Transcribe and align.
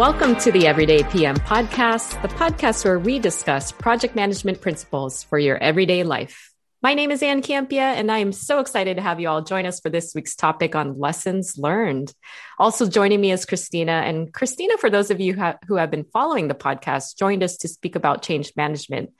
Welcome 0.00 0.36
to 0.36 0.50
the 0.50 0.66
Everyday 0.66 1.02
PM 1.02 1.36
podcast, 1.36 2.22
the 2.22 2.28
podcast 2.28 2.86
where 2.86 2.98
we 2.98 3.18
discuss 3.18 3.70
project 3.70 4.16
management 4.16 4.62
principles 4.62 5.24
for 5.24 5.38
your 5.38 5.58
everyday 5.58 6.04
life. 6.04 6.54
My 6.82 6.94
name 6.94 7.10
is 7.10 7.22
Ann 7.22 7.42
Campia, 7.42 7.80
and 7.82 8.10
I 8.10 8.20
am 8.20 8.32
so 8.32 8.60
excited 8.60 8.96
to 8.96 9.02
have 9.02 9.20
you 9.20 9.28
all 9.28 9.42
join 9.42 9.66
us 9.66 9.78
for 9.78 9.90
this 9.90 10.14
week's 10.14 10.34
topic 10.36 10.74
on 10.74 10.98
lessons 10.98 11.58
learned. 11.58 12.14
Also 12.58 12.88
joining 12.88 13.20
me 13.20 13.30
is 13.30 13.44
Christina. 13.44 13.92
And 13.92 14.32
Christina, 14.32 14.78
for 14.78 14.88
those 14.88 15.10
of 15.10 15.20
you 15.20 15.34
who 15.68 15.74
have 15.74 15.90
been 15.90 16.04
following 16.04 16.48
the 16.48 16.54
podcast, 16.54 17.18
joined 17.18 17.42
us 17.42 17.58
to 17.58 17.68
speak 17.68 17.94
about 17.94 18.22
change 18.22 18.54
management. 18.56 19.10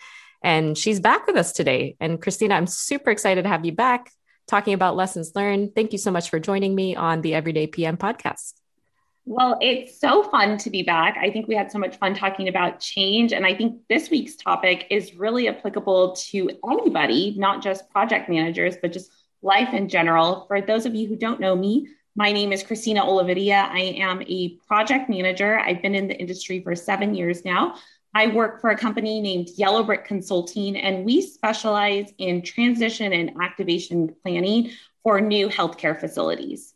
And 0.43 0.79
she's 0.79 0.99
back 0.99 1.27
with 1.27 1.37
us 1.37 1.53
today. 1.53 1.97
And 2.01 2.23
Christina, 2.23 2.55
I'm 2.55 2.67
super 2.67 3.11
excited 3.11 3.43
to 3.43 3.51
have 3.51 3.67
you 3.67 3.73
back 3.73 4.11
talking 4.49 4.73
about 4.73 4.97
lessons 4.97 5.33
learned. 5.35 5.75
Thank 5.75 5.93
you 5.93 5.99
so 5.99 6.11
much 6.11 6.31
for 6.31 6.41
joining 6.41 6.75
me 6.75 6.97
on 6.97 7.21
the 7.21 7.35
Everyday 7.35 7.67
PM 7.67 7.99
podcast. 7.99 8.55
Well, 9.27 9.59
it's 9.61 10.01
so 10.01 10.23
fun 10.25 10.57
to 10.59 10.71
be 10.71 10.83
back. 10.83 11.17
I 11.21 11.31
think 11.31 11.47
we 11.47 11.55
had 11.55 11.71
so 11.71 11.79
much 11.79 11.97
fun 11.99 12.15
talking 12.15 12.49
about 12.49 12.81
change. 12.81 13.33
And 13.33 13.47
I 13.47 13.55
think 13.55 13.81
this 13.89 14.11
week's 14.11 14.35
topic 14.35 14.87
is 14.91 15.15
really 15.15 15.47
applicable 15.47 16.17
to 16.31 16.51
anybody, 16.69 17.35
not 17.39 17.63
just 17.63 17.89
project 17.91 18.29
managers, 18.29 18.77
but 18.81 18.93
just 18.93 19.13
life 19.43 19.73
in 19.73 19.89
general. 19.89 20.47
For 20.49 20.61
those 20.61 20.87
of 20.87 20.95
you 20.95 21.07
who 21.07 21.17
don't 21.17 21.39
know 21.39 21.55
me, 21.55 21.89
my 22.17 22.33
name 22.33 22.53
is 22.53 22.63
Christina 22.63 23.03
Olivarria. 23.03 23.69
I 23.69 23.95
am 23.99 24.23
a 24.23 24.57
project 24.67 25.09
manager. 25.09 25.61
I've 25.61 25.81
been 25.81 25.95
in 25.95 26.09
the 26.09 26.17
industry 26.19 26.61
for 26.61 26.75
seven 26.75 27.15
years 27.15 27.45
now. 27.45 27.77
I 28.13 28.27
work 28.27 28.61
for 28.61 28.71
a 28.71 28.77
company 28.77 29.21
named 29.21 29.51
Yellow 29.57 29.85
Brick 29.85 30.05
Consulting, 30.05 30.77
and 30.77 31.05
we 31.05 31.23
specialize 31.23 32.13
in 32.19 32.43
transition 32.43 33.13
and 33.13 33.33
activation 33.41 34.13
planning 34.23 34.73
for 35.05 35.21
new 35.21 35.49
healthcare 35.49 35.99
facilities. 35.99 36.75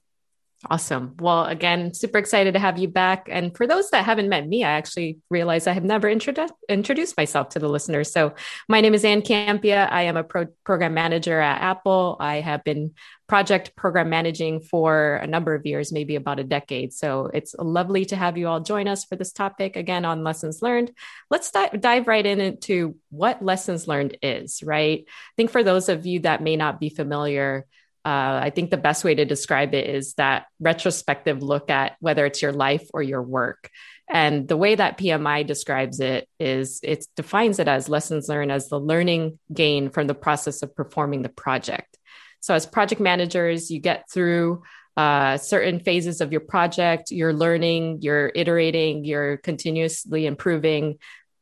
Awesome. 0.70 1.14
Well, 1.18 1.44
again, 1.44 1.92
super 1.92 2.16
excited 2.16 2.54
to 2.54 2.58
have 2.58 2.78
you 2.78 2.88
back. 2.88 3.28
And 3.30 3.54
for 3.54 3.66
those 3.66 3.90
that 3.90 4.04
haven't 4.04 4.30
met 4.30 4.46
me, 4.48 4.64
I 4.64 4.70
actually 4.70 5.18
realize 5.28 5.66
I 5.66 5.72
have 5.72 5.84
never 5.84 6.08
introdu- 6.08 6.48
introduced 6.70 7.16
myself 7.18 7.50
to 7.50 7.58
the 7.58 7.68
listeners. 7.68 8.10
So, 8.10 8.34
my 8.68 8.80
name 8.80 8.94
is 8.94 9.04
Ann 9.04 9.20
Campia. 9.20 9.90
I 9.90 10.02
am 10.02 10.16
a 10.16 10.24
pro- 10.24 10.46
program 10.64 10.94
manager 10.94 11.38
at 11.38 11.60
Apple. 11.60 12.16
I 12.18 12.36
have 12.40 12.64
been 12.64 12.94
project 13.26 13.76
program 13.76 14.08
managing 14.08 14.60
for 14.60 15.16
a 15.16 15.26
number 15.26 15.54
of 15.54 15.66
years, 15.66 15.92
maybe 15.92 16.16
about 16.16 16.40
a 16.40 16.44
decade. 16.44 16.94
So, 16.94 17.30
it's 17.34 17.54
lovely 17.58 18.06
to 18.06 18.16
have 18.16 18.38
you 18.38 18.48
all 18.48 18.60
join 18.60 18.88
us 18.88 19.04
for 19.04 19.16
this 19.16 19.32
topic 19.32 19.76
again 19.76 20.06
on 20.06 20.24
lessons 20.24 20.62
learned. 20.62 20.92
Let's 21.30 21.50
di- 21.50 21.76
dive 21.78 22.08
right 22.08 22.24
into 22.24 22.96
what 23.10 23.44
lessons 23.44 23.86
learned 23.86 24.16
is, 24.22 24.62
right? 24.62 25.04
I 25.06 25.32
think 25.36 25.50
for 25.50 25.62
those 25.62 25.90
of 25.90 26.06
you 26.06 26.20
that 26.20 26.42
may 26.42 26.56
not 26.56 26.80
be 26.80 26.88
familiar, 26.88 27.66
uh, 28.04 28.40
I 28.42 28.50
think 28.50 28.70
the 28.70 28.76
best 28.76 29.02
way 29.02 29.14
to 29.14 29.24
describe 29.24 29.74
it 29.74 29.88
is 29.88 30.14
that 30.14 30.46
retrospective 30.60 31.42
look 31.42 31.70
at 31.70 31.96
whether 32.00 32.26
it's 32.26 32.42
your 32.42 32.52
life 32.52 32.86
or 32.92 33.02
your 33.02 33.22
work. 33.22 33.70
And 34.08 34.46
the 34.46 34.58
way 34.58 34.74
that 34.74 34.98
PMI 34.98 35.46
describes 35.46 36.00
it 36.00 36.28
is 36.38 36.80
it 36.82 37.06
defines 37.16 37.58
it 37.58 37.68
as 37.68 37.88
lessons 37.88 38.28
learned 38.28 38.52
as 38.52 38.68
the 38.68 38.78
learning 38.78 39.38
gain 39.52 39.88
from 39.88 40.06
the 40.06 40.14
process 40.14 40.62
of 40.62 40.76
performing 40.76 41.22
the 41.22 41.30
project. 41.30 41.96
So, 42.40 42.52
as 42.52 42.66
project 42.66 43.00
managers, 43.00 43.70
you 43.70 43.80
get 43.80 44.10
through 44.10 44.62
uh, 44.98 45.38
certain 45.38 45.80
phases 45.80 46.20
of 46.20 46.30
your 46.30 46.42
project, 46.42 47.10
you're 47.10 47.32
learning, 47.32 48.02
you're 48.02 48.30
iterating, 48.34 49.04
you're 49.04 49.38
continuously 49.38 50.26
improving. 50.26 50.98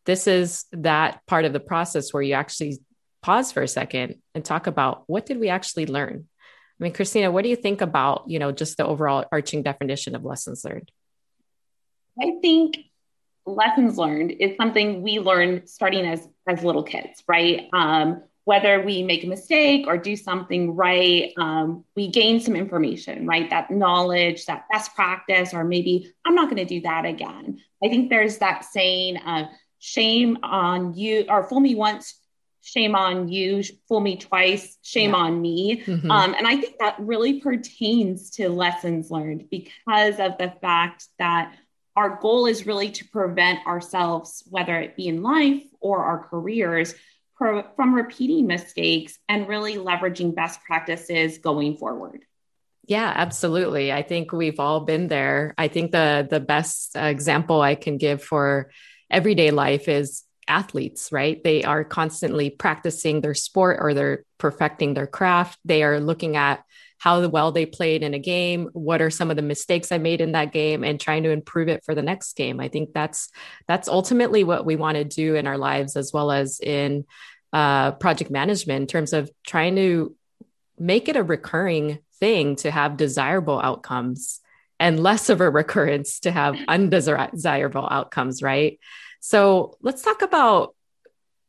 This 0.07 0.29
is 0.29 0.65
that 0.73 1.27
part 1.27 1.45
of 1.45 1.53
the 1.53 1.61
process 1.61 2.15
where 2.15 2.23
you 2.23 2.35
actually 2.35 2.79
pause 3.23 3.51
for 3.51 3.63
a 3.63 3.69
second 3.69 4.17
and 4.35 4.45
talk 4.45 4.69
about 4.69 5.05
what 5.07 5.27
did 5.27 5.39
we 5.39 5.49
actually 5.49 5.87
learn 5.87 6.29
I 6.83 6.85
mean, 6.85 6.95
Christina, 6.95 7.31
what 7.31 7.45
do 7.45 7.49
you 7.49 7.55
think 7.55 7.81
about, 7.81 8.25
you 8.27 8.41
know, 8.41 8.51
just 8.51 8.77
the 8.77 8.85
overall 8.85 9.25
arching 9.31 9.63
definition 9.63 10.17
of 10.17 10.25
lessons 10.25 10.65
learned? 10.65 10.91
I 12.21 12.39
think 12.43 12.77
lessons 13.47 13.97
learned 13.99 14.33
is 14.33 14.57
something 14.57 15.01
we 15.01 15.21
learn 15.21 15.65
starting 15.69 16.05
as 16.05 16.29
as 16.49 16.65
little 16.65 16.83
kids, 16.83 17.23
right? 17.29 17.69
Um, 17.73 18.25
whether 18.43 18.83
we 18.83 19.05
make 19.05 19.23
a 19.23 19.29
mistake 19.29 19.87
or 19.87 19.97
do 19.97 20.17
something 20.17 20.75
right, 20.75 21.33
um, 21.39 21.85
we 21.95 22.09
gain 22.09 22.41
some 22.41 22.57
information, 22.57 23.29
right? 23.29 23.49
That 23.49 23.71
knowledge, 23.71 24.47
that 24.47 24.65
best 24.69 24.93
practice, 24.97 25.55
or 25.55 25.63
maybe 25.63 26.13
I'm 26.25 26.35
not 26.35 26.51
going 26.51 26.57
to 26.57 26.65
do 26.65 26.81
that 26.81 27.05
again. 27.05 27.61
I 27.85 27.91
think 27.91 28.11
there's 28.11 28.39
that 28.39 28.65
saying, 28.65 29.19
uh, 29.19 29.47
shame 29.79 30.39
on 30.43 30.95
you, 30.95 31.27
or 31.29 31.45
fool 31.45 31.61
me 31.61 31.77
once, 31.77 32.19
shame 32.63 32.95
on 32.95 33.29
you, 33.29 33.63
fool 33.89 34.01
me 34.01 34.17
twice, 34.17 34.79
shame 34.83 35.11
yeah. 35.11 35.17
on 35.17 35.43
me. 35.43 35.83
Mm-hmm. 35.85 36.11
Um, 36.11 36.35
and 36.35 36.47
I 36.47 36.57
think 36.57 36.79
that 36.79 36.97
really 36.99 37.41
pertains 37.41 38.31
to 38.33 38.49
lessons 38.49 39.11
learned 39.11 39.51
because 39.51 40.21
of 40.21 40.39
the 40.39 40.53
fact 40.61 41.07
that 41.19 41.55
our 41.97 42.19
goal 42.21 42.47
is 42.47 42.67
really 42.67 42.91
to 42.91 43.05
prevent 43.09 43.67
ourselves, 43.67 44.45
whether 44.49 44.79
it 44.79 44.97
be 44.97 45.09
in 45.09 45.23
life 45.23 45.63
or 45.81 46.05
our 46.05 46.27
careers, 46.29 46.95
pro- 47.37 47.67
from 47.77 47.95
repeating 47.95 48.47
mistakes 48.47 49.19
and 49.29 49.49
really 49.49 49.75
leveraging 49.75 50.35
best 50.35 50.63
practices 50.63 51.39
going 51.39 51.77
forward. 51.77 52.25
Yeah, 52.87 53.13
absolutely. 53.15 53.93
I 53.93 54.03
think 54.03 54.33
we've 54.33 54.59
all 54.59 54.81
been 54.81 55.09
there. 55.09 55.55
I 55.57 55.69
think 55.69 55.93
the 55.93 56.27
the 56.29 56.41
best 56.41 56.97
example 56.97 57.61
I 57.61 57.75
can 57.77 57.97
give 57.97 58.23
for 58.23 58.71
everyday 59.11 59.51
life 59.51 59.89
is 59.89 60.25
athletes, 60.49 61.11
right? 61.13 61.43
They 61.43 61.65
are 61.65 61.85
constantly 61.85 62.51
practicing 62.51 63.21
their 63.21 63.35
sport 63.35 63.79
or 63.81 63.95
they're 63.95 64.25
perfecting 64.39 64.95
their 64.95 65.07
craft. 65.07 65.59
They 65.65 65.83
are 65.83 66.01
looking 66.01 66.37
at 66.37 66.65
how 66.99 67.27
well 67.27 67.51
they 67.51 67.67
played 67.67 68.05
in 68.05 68.15
a 68.15 68.19
game, 68.19 68.69
what 68.75 69.03
are 69.03 69.11
some 69.11 69.29
of 69.31 69.37
the 69.37 69.43
mistakes 69.43 69.91
I 69.91 69.99
made 69.99 70.21
in 70.21 70.33
that 70.33 70.53
game 70.53 70.85
and 70.85 71.01
trying 71.01 71.25
to 71.25 71.31
improve 71.31 71.69
it 71.69 71.83
for 71.85 71.97
the 71.97 72.03
next 72.03 72.37
game. 72.37 72.61
I 72.61 72.69
think 72.69 72.93
that's 72.93 73.29
that's 73.67 73.89
ultimately 73.89 74.45
what 74.45 74.65
we 74.65 74.77
want 74.77 74.97
to 74.97 75.05
do 75.05 75.35
in 75.35 75.49
our 75.49 75.59
lives 75.59 75.97
as 75.97 76.13
well 76.13 76.31
as 76.31 76.61
in 76.61 77.05
uh, 77.53 77.93
project 77.93 78.31
management 78.31 78.83
in 78.83 78.87
terms 78.87 79.13
of 79.13 79.31
trying 79.45 79.75
to 79.77 80.15
make 80.79 81.09
it 81.09 81.17
a 81.17 81.25
recurring 81.25 81.99
thing 82.21 82.55
to 82.57 82.71
have 82.71 82.97
desirable 82.97 83.61
outcomes 83.61 84.41
and 84.83 85.01
less 85.01 85.29
of 85.29 85.41
a 85.41 85.49
recurrence 85.49 86.19
to 86.19 86.33
have 86.33 86.57
undesirable 86.67 87.87
outcomes, 87.89 88.43
right? 88.43 88.81
So 89.21 89.77
let's 89.81 90.03
talk 90.03 90.23
about 90.23 90.75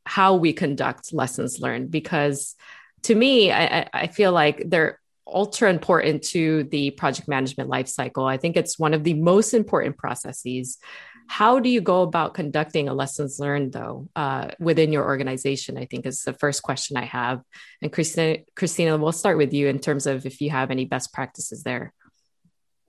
how 0.06 0.36
we 0.36 0.54
conduct 0.54 1.12
lessons 1.12 1.60
learned 1.60 1.90
because 1.90 2.56
to 3.04 3.16
me, 3.16 3.52
I, 3.52 3.90
I 3.92 4.08
feel 4.08 4.32
like 4.32 4.70
they're 4.70 5.00
ultra 5.26 5.72
important 5.72 6.22
to 6.26 6.66
the 6.66 6.92
project 6.92 7.28
management 7.28 7.72
lifecycle. 7.72 8.30
I 8.30 8.38
think 8.38 8.56
it's 8.56 8.78
one 8.78 8.94
of 8.94 9.04
the 9.04 9.16
most 9.16 9.56
important 9.56 9.98
processes. 9.98 10.78
How 11.26 11.60
do 11.60 11.70
you 11.70 11.82
go 11.82 12.04
about 12.04 12.36
conducting 12.36 12.88
a 12.88 12.94
lessons 12.94 13.40
learned 13.40 13.74
though 13.74 14.10
uh, 14.16 14.50
within 14.60 14.94
your 14.94 15.06
organization? 15.06 15.76
I 15.76 15.86
think 15.86 16.06
is 16.06 16.22
the 16.22 16.34
first 16.34 16.62
question 16.62 16.98
I 16.98 17.06
have. 17.06 17.42
And 17.82 17.92
Christina, 17.92 18.44
Christina, 18.56 18.96
we'll 18.96 19.12
start 19.12 19.40
with 19.40 19.54
you 19.54 19.70
in 19.70 19.80
terms 19.80 20.06
of 20.06 20.28
if 20.28 20.40
you 20.40 20.52
have 20.52 20.70
any 20.70 20.86
best 20.86 21.12
practices 21.12 21.64
there. 21.64 21.94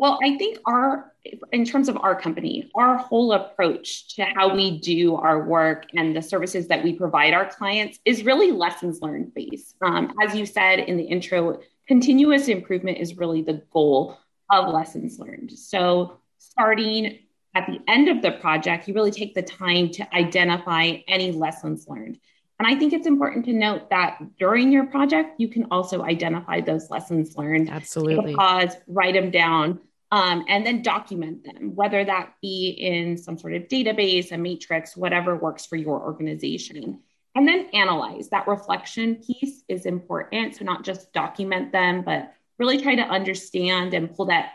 Well, 0.04 0.18
I 0.22 0.36
think 0.36 0.58
our, 0.66 1.14
in 1.50 1.64
terms 1.64 1.88
of 1.88 1.96
our 1.96 2.14
company, 2.14 2.70
our 2.74 2.98
whole 2.98 3.32
approach 3.32 4.14
to 4.16 4.24
how 4.24 4.54
we 4.54 4.78
do 4.78 5.14
our 5.14 5.46
work 5.46 5.86
and 5.94 6.14
the 6.14 6.20
services 6.20 6.68
that 6.68 6.84
we 6.84 6.92
provide 6.92 7.32
our 7.32 7.48
clients 7.48 7.98
is 8.04 8.22
really 8.22 8.52
lessons 8.52 9.00
learned 9.00 9.32
based. 9.32 9.76
Um, 9.80 10.12
as 10.22 10.34
you 10.34 10.44
said 10.44 10.80
in 10.80 10.98
the 10.98 11.04
intro, 11.04 11.58
continuous 11.88 12.48
improvement 12.48 12.98
is 12.98 13.16
really 13.16 13.40
the 13.40 13.62
goal 13.72 14.18
of 14.50 14.74
lessons 14.74 15.18
learned. 15.18 15.52
So, 15.52 16.18
starting 16.36 17.20
at 17.54 17.66
the 17.66 17.80
end 17.88 18.10
of 18.10 18.20
the 18.20 18.32
project, 18.32 18.86
you 18.86 18.92
really 18.92 19.10
take 19.10 19.34
the 19.34 19.40
time 19.40 19.88
to 19.92 20.14
identify 20.14 20.96
any 21.08 21.32
lessons 21.32 21.88
learned. 21.88 22.18
And 22.58 22.68
I 22.68 22.78
think 22.78 22.92
it's 22.92 23.06
important 23.06 23.46
to 23.46 23.54
note 23.54 23.88
that 23.88 24.18
during 24.38 24.70
your 24.70 24.84
project, 24.84 25.40
you 25.40 25.48
can 25.48 25.66
also 25.70 26.02
identify 26.02 26.60
those 26.60 26.90
lessons 26.90 27.38
learned. 27.38 27.70
Absolutely. 27.70 28.34
pause, 28.34 28.76
write 28.86 29.14
them 29.14 29.30
down, 29.30 29.80
um, 30.14 30.44
and 30.46 30.64
then 30.64 30.80
document 30.80 31.42
them, 31.42 31.74
whether 31.74 32.04
that 32.04 32.34
be 32.40 32.68
in 32.68 33.18
some 33.18 33.36
sort 33.36 33.54
of 33.54 33.64
database, 33.64 34.30
a 34.30 34.38
matrix, 34.38 34.96
whatever 34.96 35.34
works 35.34 35.66
for 35.66 35.74
your 35.74 36.00
organization. 36.00 37.00
And 37.34 37.48
then 37.48 37.68
analyze. 37.72 38.28
That 38.28 38.46
reflection 38.46 39.16
piece 39.16 39.64
is 39.66 39.86
important. 39.86 40.54
So, 40.54 40.64
not 40.64 40.84
just 40.84 41.12
document 41.12 41.72
them, 41.72 42.02
but 42.02 42.32
really 42.60 42.80
try 42.80 42.94
to 42.94 43.02
understand 43.02 43.92
and 43.92 44.14
pull 44.14 44.26
that 44.26 44.52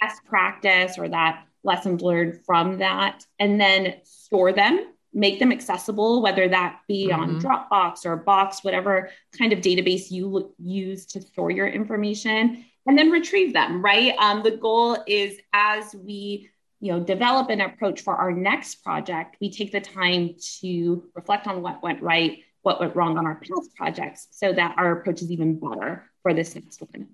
best 0.00 0.24
practice 0.24 0.96
or 0.96 1.06
that 1.10 1.44
lessons 1.62 2.00
learned 2.00 2.40
from 2.46 2.78
that, 2.78 3.26
and 3.38 3.60
then 3.60 3.96
store 4.04 4.52
them 4.54 4.86
make 5.14 5.38
them 5.38 5.52
accessible, 5.52 6.22
whether 6.22 6.48
that 6.48 6.80
be 6.88 7.08
mm-hmm. 7.08 7.20
on 7.20 7.40
Dropbox 7.40 8.06
or 8.06 8.16
Box, 8.16 8.64
whatever 8.64 9.10
kind 9.38 9.52
of 9.52 9.60
database 9.60 10.10
you 10.10 10.54
use 10.58 11.04
to 11.06 11.20
store 11.20 11.50
your 11.50 11.66
information, 11.66 12.64
and 12.86 12.98
then 12.98 13.10
retrieve 13.10 13.52
them, 13.52 13.82
right? 13.82 14.14
Um, 14.18 14.42
the 14.42 14.52
goal 14.52 14.98
is 15.06 15.38
as 15.52 15.94
we 15.94 16.50
you 16.80 16.92
know 16.92 17.00
develop 17.00 17.48
an 17.50 17.60
approach 17.60 18.00
for 18.02 18.14
our 18.16 18.32
next 18.32 18.82
project, 18.82 19.36
we 19.40 19.50
take 19.50 19.72
the 19.72 19.80
time 19.80 20.34
to 20.60 21.04
reflect 21.14 21.46
on 21.46 21.62
what 21.62 21.82
went 21.82 22.02
right, 22.02 22.40
what 22.62 22.80
went 22.80 22.96
wrong 22.96 23.18
on 23.18 23.26
our 23.26 23.36
past 23.36 23.74
projects, 23.76 24.28
so 24.30 24.52
that 24.52 24.74
our 24.78 24.98
approach 24.98 25.22
is 25.22 25.30
even 25.30 25.58
better 25.58 26.10
for 26.22 26.34
this 26.34 26.54
next 26.54 26.80
one. 26.80 27.08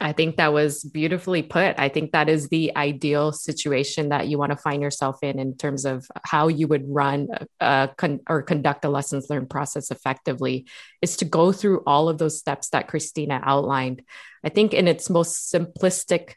I 0.00 0.12
think 0.12 0.36
that 0.36 0.52
was 0.52 0.84
beautifully 0.84 1.42
put. 1.42 1.74
I 1.78 1.88
think 1.88 2.12
that 2.12 2.28
is 2.28 2.48
the 2.48 2.76
ideal 2.76 3.32
situation 3.32 4.10
that 4.10 4.28
you 4.28 4.38
want 4.38 4.52
to 4.52 4.56
find 4.56 4.80
yourself 4.80 5.18
in, 5.22 5.40
in 5.40 5.56
terms 5.56 5.84
of 5.84 6.06
how 6.22 6.46
you 6.46 6.68
would 6.68 6.84
run 6.86 7.28
con- 7.60 8.20
or 8.28 8.42
conduct 8.42 8.84
a 8.84 8.88
lessons 8.88 9.28
learned 9.28 9.50
process 9.50 9.90
effectively, 9.90 10.66
is 11.02 11.16
to 11.16 11.24
go 11.24 11.50
through 11.50 11.82
all 11.84 12.08
of 12.08 12.18
those 12.18 12.38
steps 12.38 12.68
that 12.70 12.86
Christina 12.86 13.40
outlined. 13.42 14.02
I 14.44 14.50
think 14.50 14.72
in 14.72 14.86
its 14.86 15.10
most 15.10 15.52
simplistic 15.52 16.34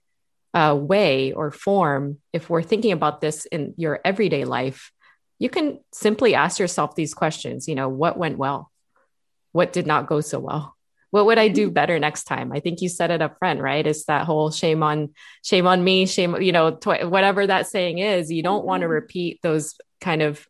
uh, 0.56 0.76
way 0.80 1.32
or 1.32 1.52
form, 1.52 2.18
if 2.34 2.50
we're 2.50 2.64
thinking 2.64 2.94
about 2.94 3.22
this 3.22 3.46
in 3.46 3.76
your 3.78 4.00
everyday 4.04 4.44
life, 4.44 4.92
you 5.38 5.50
can 5.50 5.80
simply 5.94 6.34
ask 6.34 6.58
yourself 6.58 6.96
these 6.96 7.14
questions. 7.14 7.68
You 7.68 7.76
know, 7.76 7.90
what 7.90 8.18
went 8.18 8.40
well? 8.40 8.72
What 9.52 9.72
did 9.72 9.86
not 9.86 10.08
go 10.08 10.22
so 10.22 10.40
well? 10.40 10.76
What 11.12 11.26
would 11.26 11.38
I 11.38 11.50
do 11.50 11.68
mm-hmm. 11.68 11.74
better 11.74 12.00
next 12.00 12.24
time? 12.24 12.52
I 12.52 12.60
think 12.60 12.82
you 12.82 12.90
said 12.90 13.12
it 13.12 13.22
up 13.22 13.38
front, 13.38 13.62
right? 13.62 13.86
It's 13.86 14.06
that 14.06 14.26
whole 14.26 14.50
shame 14.50 14.82
on 14.82 15.14
shame 15.44 15.68
on 15.68 15.84
me, 15.84 16.06
shame, 16.08 16.42
you 16.42 16.52
know, 16.52 16.72
tw- 16.72 17.08
whatever 17.08 17.46
that 17.46 17.68
saying 17.68 18.00
is, 18.00 18.32
you 18.32 18.42
don't 18.42 18.60
mm-hmm. 18.60 18.68
want 18.68 18.82
to 18.82 18.88
repeat 18.88 19.40
those 19.44 19.76
kind 20.00 20.22
of 20.22 20.48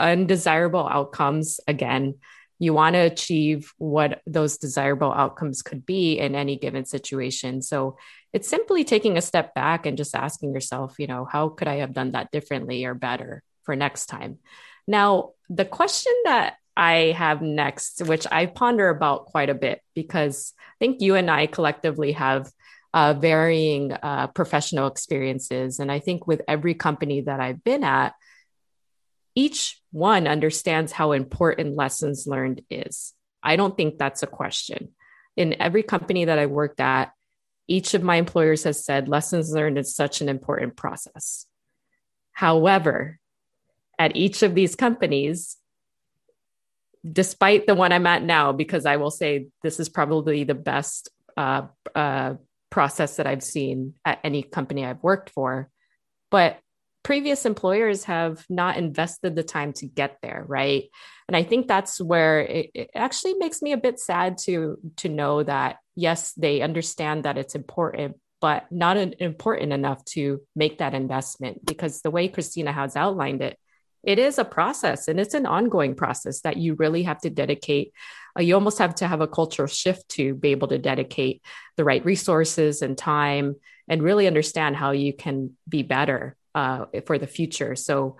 undesirable 0.00 0.86
outcomes 0.86 1.60
again. 1.68 2.16
You 2.58 2.72
want 2.72 2.94
to 2.94 3.00
achieve 3.00 3.72
what 3.78 4.22
those 4.26 4.58
desirable 4.58 5.12
outcomes 5.12 5.62
could 5.62 5.84
be 5.84 6.18
in 6.18 6.34
any 6.34 6.56
given 6.56 6.84
situation. 6.84 7.62
So 7.62 7.98
it's 8.32 8.48
simply 8.48 8.84
taking 8.84 9.16
a 9.16 9.22
step 9.22 9.54
back 9.54 9.86
and 9.86 9.96
just 9.96 10.14
asking 10.14 10.54
yourself, 10.54 10.96
you 10.98 11.06
know, 11.06 11.24
how 11.24 11.48
could 11.48 11.68
I 11.68 11.76
have 11.76 11.92
done 11.92 12.12
that 12.12 12.30
differently 12.30 12.84
or 12.84 12.94
better 12.94 13.42
for 13.64 13.76
next 13.76 14.06
time? 14.06 14.38
Now, 14.86 15.32
the 15.48 15.64
question 15.64 16.12
that 16.24 16.54
I 16.76 17.14
have 17.16 17.40
next, 17.40 18.02
which 18.02 18.26
I 18.30 18.46
ponder 18.46 18.88
about 18.88 19.26
quite 19.26 19.50
a 19.50 19.54
bit 19.54 19.80
because 19.94 20.52
I 20.58 20.84
think 20.84 21.00
you 21.00 21.14
and 21.14 21.30
I 21.30 21.46
collectively 21.46 22.12
have 22.12 22.50
uh, 22.92 23.14
varying 23.14 23.92
uh, 23.92 24.28
professional 24.28 24.86
experiences. 24.86 25.78
And 25.78 25.90
I 25.90 25.98
think 25.98 26.26
with 26.26 26.42
every 26.46 26.74
company 26.74 27.22
that 27.22 27.40
I've 27.40 27.62
been 27.62 27.84
at, 27.84 28.14
each 29.34 29.80
one 29.90 30.26
understands 30.26 30.92
how 30.92 31.12
important 31.12 31.76
lessons 31.76 32.26
learned 32.26 32.62
is. 32.70 33.12
I 33.42 33.56
don't 33.56 33.76
think 33.76 33.98
that's 33.98 34.22
a 34.22 34.28
question. 34.28 34.90
In 35.36 35.60
every 35.60 35.82
company 35.82 36.26
that 36.26 36.38
I 36.38 36.46
worked 36.46 36.80
at, 36.80 37.12
each 37.66 37.94
of 37.94 38.02
my 38.02 38.16
employers 38.16 38.64
has 38.64 38.84
said 38.84 39.08
lessons 39.08 39.52
learned 39.52 39.78
is 39.78 39.94
such 39.94 40.20
an 40.20 40.28
important 40.28 40.76
process. 40.76 41.46
However, 42.32 43.18
at 43.98 44.16
each 44.16 44.42
of 44.42 44.54
these 44.54 44.76
companies, 44.76 45.56
despite 47.10 47.66
the 47.66 47.74
one 47.74 47.92
I'm 47.92 48.06
at 48.06 48.22
now, 48.22 48.52
because 48.52 48.86
I 48.86 48.96
will 48.96 49.10
say 49.10 49.48
this 49.62 49.78
is 49.78 49.88
probably 49.88 50.44
the 50.44 50.54
best 50.54 51.10
uh, 51.36 51.66
uh, 51.94 52.34
process 52.70 53.16
that 53.16 53.26
I've 53.26 53.42
seen 53.42 53.94
at 54.04 54.20
any 54.24 54.42
company 54.42 54.84
I've 54.84 55.02
worked 55.02 55.30
for. 55.30 55.68
But 56.30 56.58
previous 57.02 57.44
employers 57.44 58.04
have 58.04 58.44
not 58.48 58.76
invested 58.76 59.36
the 59.36 59.42
time 59.42 59.72
to 59.74 59.86
get 59.86 60.16
there, 60.22 60.44
right? 60.48 60.84
And 61.28 61.36
I 61.36 61.42
think 61.42 61.68
that's 61.68 62.00
where 62.00 62.40
it, 62.40 62.70
it 62.74 62.90
actually 62.94 63.34
makes 63.34 63.62
me 63.62 63.72
a 63.72 63.76
bit 63.76 64.00
sad 64.00 64.38
to 64.38 64.78
to 64.96 65.08
know 65.08 65.42
that 65.42 65.76
yes, 65.94 66.32
they 66.32 66.62
understand 66.62 67.24
that 67.24 67.38
it's 67.38 67.54
important, 67.54 68.16
but 68.40 68.64
not 68.72 68.96
important 68.96 69.72
enough 69.72 70.04
to 70.06 70.40
make 70.56 70.78
that 70.78 70.94
investment 70.94 71.64
because 71.64 72.00
the 72.00 72.10
way 72.10 72.28
Christina 72.28 72.72
has 72.72 72.96
outlined 72.96 73.42
it, 73.42 73.58
it 74.06 74.18
is 74.18 74.38
a 74.38 74.44
process 74.44 75.08
and 75.08 75.18
it's 75.18 75.34
an 75.34 75.46
ongoing 75.46 75.94
process 75.94 76.40
that 76.40 76.56
you 76.56 76.74
really 76.74 77.02
have 77.02 77.20
to 77.20 77.30
dedicate 77.30 77.92
uh, 78.38 78.42
you 78.42 78.54
almost 78.54 78.78
have 78.78 78.94
to 78.96 79.06
have 79.06 79.20
a 79.20 79.28
cultural 79.28 79.68
shift 79.68 80.08
to 80.08 80.34
be 80.34 80.50
able 80.50 80.68
to 80.68 80.78
dedicate 80.78 81.42
the 81.76 81.84
right 81.84 82.04
resources 82.04 82.82
and 82.82 82.98
time 82.98 83.56
and 83.88 84.02
really 84.02 84.26
understand 84.26 84.76
how 84.76 84.90
you 84.90 85.12
can 85.12 85.56
be 85.68 85.82
better 85.82 86.36
uh, 86.54 86.86
for 87.06 87.18
the 87.18 87.26
future. 87.26 87.76
So 87.76 88.16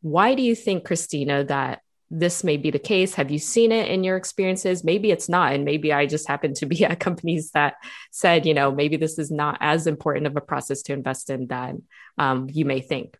why 0.00 0.34
do 0.34 0.42
you 0.42 0.54
think 0.54 0.84
christina 0.84 1.44
that 1.44 1.80
this 2.10 2.42
may 2.42 2.56
be 2.56 2.70
the 2.70 2.78
case? 2.78 3.14
Have 3.14 3.30
you 3.30 3.38
seen 3.38 3.70
it 3.72 3.88
in 3.88 4.04
your 4.04 4.16
experiences? 4.16 4.84
Maybe 4.84 5.10
it's 5.10 5.28
not 5.28 5.52
and 5.52 5.64
maybe 5.64 5.92
i 5.92 6.06
just 6.06 6.28
happen 6.28 6.54
to 6.54 6.66
be 6.66 6.84
at 6.86 7.00
companies 7.00 7.50
that 7.50 7.74
said 8.10 8.46
you 8.46 8.54
know 8.54 8.70
maybe 8.70 8.96
this 8.96 9.18
is 9.18 9.30
not 9.30 9.58
as 9.60 9.86
important 9.86 10.26
of 10.26 10.36
a 10.36 10.40
process 10.40 10.82
to 10.82 10.92
invest 10.92 11.30
in 11.30 11.46
than 11.46 11.82
um, 12.16 12.48
you 12.50 12.64
may 12.64 12.80
think 12.80 13.18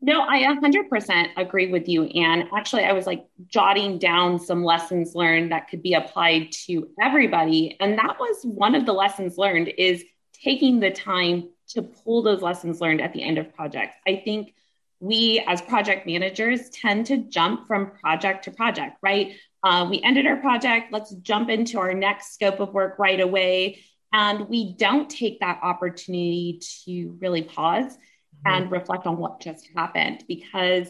no, 0.00 0.22
I 0.22 0.42
100% 0.42 1.28
agree 1.36 1.70
with 1.72 1.88
you. 1.88 2.04
And 2.04 2.48
actually, 2.54 2.84
I 2.84 2.92
was 2.92 3.06
like 3.06 3.26
jotting 3.46 3.98
down 3.98 4.38
some 4.38 4.62
lessons 4.62 5.14
learned 5.14 5.52
that 5.52 5.68
could 5.68 5.82
be 5.82 5.94
applied 5.94 6.52
to 6.66 6.88
everybody. 7.00 7.76
And 7.80 7.98
that 7.98 8.18
was 8.20 8.44
one 8.44 8.74
of 8.74 8.84
the 8.84 8.92
lessons 8.92 9.38
learned 9.38 9.72
is 9.78 10.04
taking 10.34 10.80
the 10.80 10.90
time 10.90 11.48
to 11.68 11.82
pull 11.82 12.22
those 12.22 12.42
lessons 12.42 12.80
learned 12.80 13.00
at 13.00 13.12
the 13.14 13.22
end 13.22 13.38
of 13.38 13.54
projects. 13.54 13.96
I 14.06 14.20
think 14.24 14.54
we 15.00 15.42
as 15.46 15.60
project 15.62 16.06
managers 16.06 16.68
tend 16.70 17.06
to 17.06 17.16
jump 17.16 17.66
from 17.66 17.92
project 17.92 18.44
to 18.44 18.50
project, 18.50 18.98
right? 19.02 19.34
Uh, 19.62 19.86
we 19.90 20.00
ended 20.02 20.26
our 20.26 20.36
project, 20.36 20.92
let's 20.92 21.12
jump 21.16 21.48
into 21.48 21.78
our 21.78 21.94
next 21.94 22.34
scope 22.34 22.60
of 22.60 22.72
work 22.72 22.98
right 22.98 23.20
away. 23.20 23.82
And 24.12 24.48
we 24.48 24.74
don't 24.74 25.10
take 25.10 25.40
that 25.40 25.60
opportunity 25.62 26.60
to 26.84 27.16
really 27.20 27.42
pause 27.42 27.98
and 28.44 28.66
mm-hmm. 28.66 28.74
reflect 28.74 29.06
on 29.06 29.16
what 29.18 29.40
just 29.40 29.68
happened 29.74 30.24
because 30.28 30.88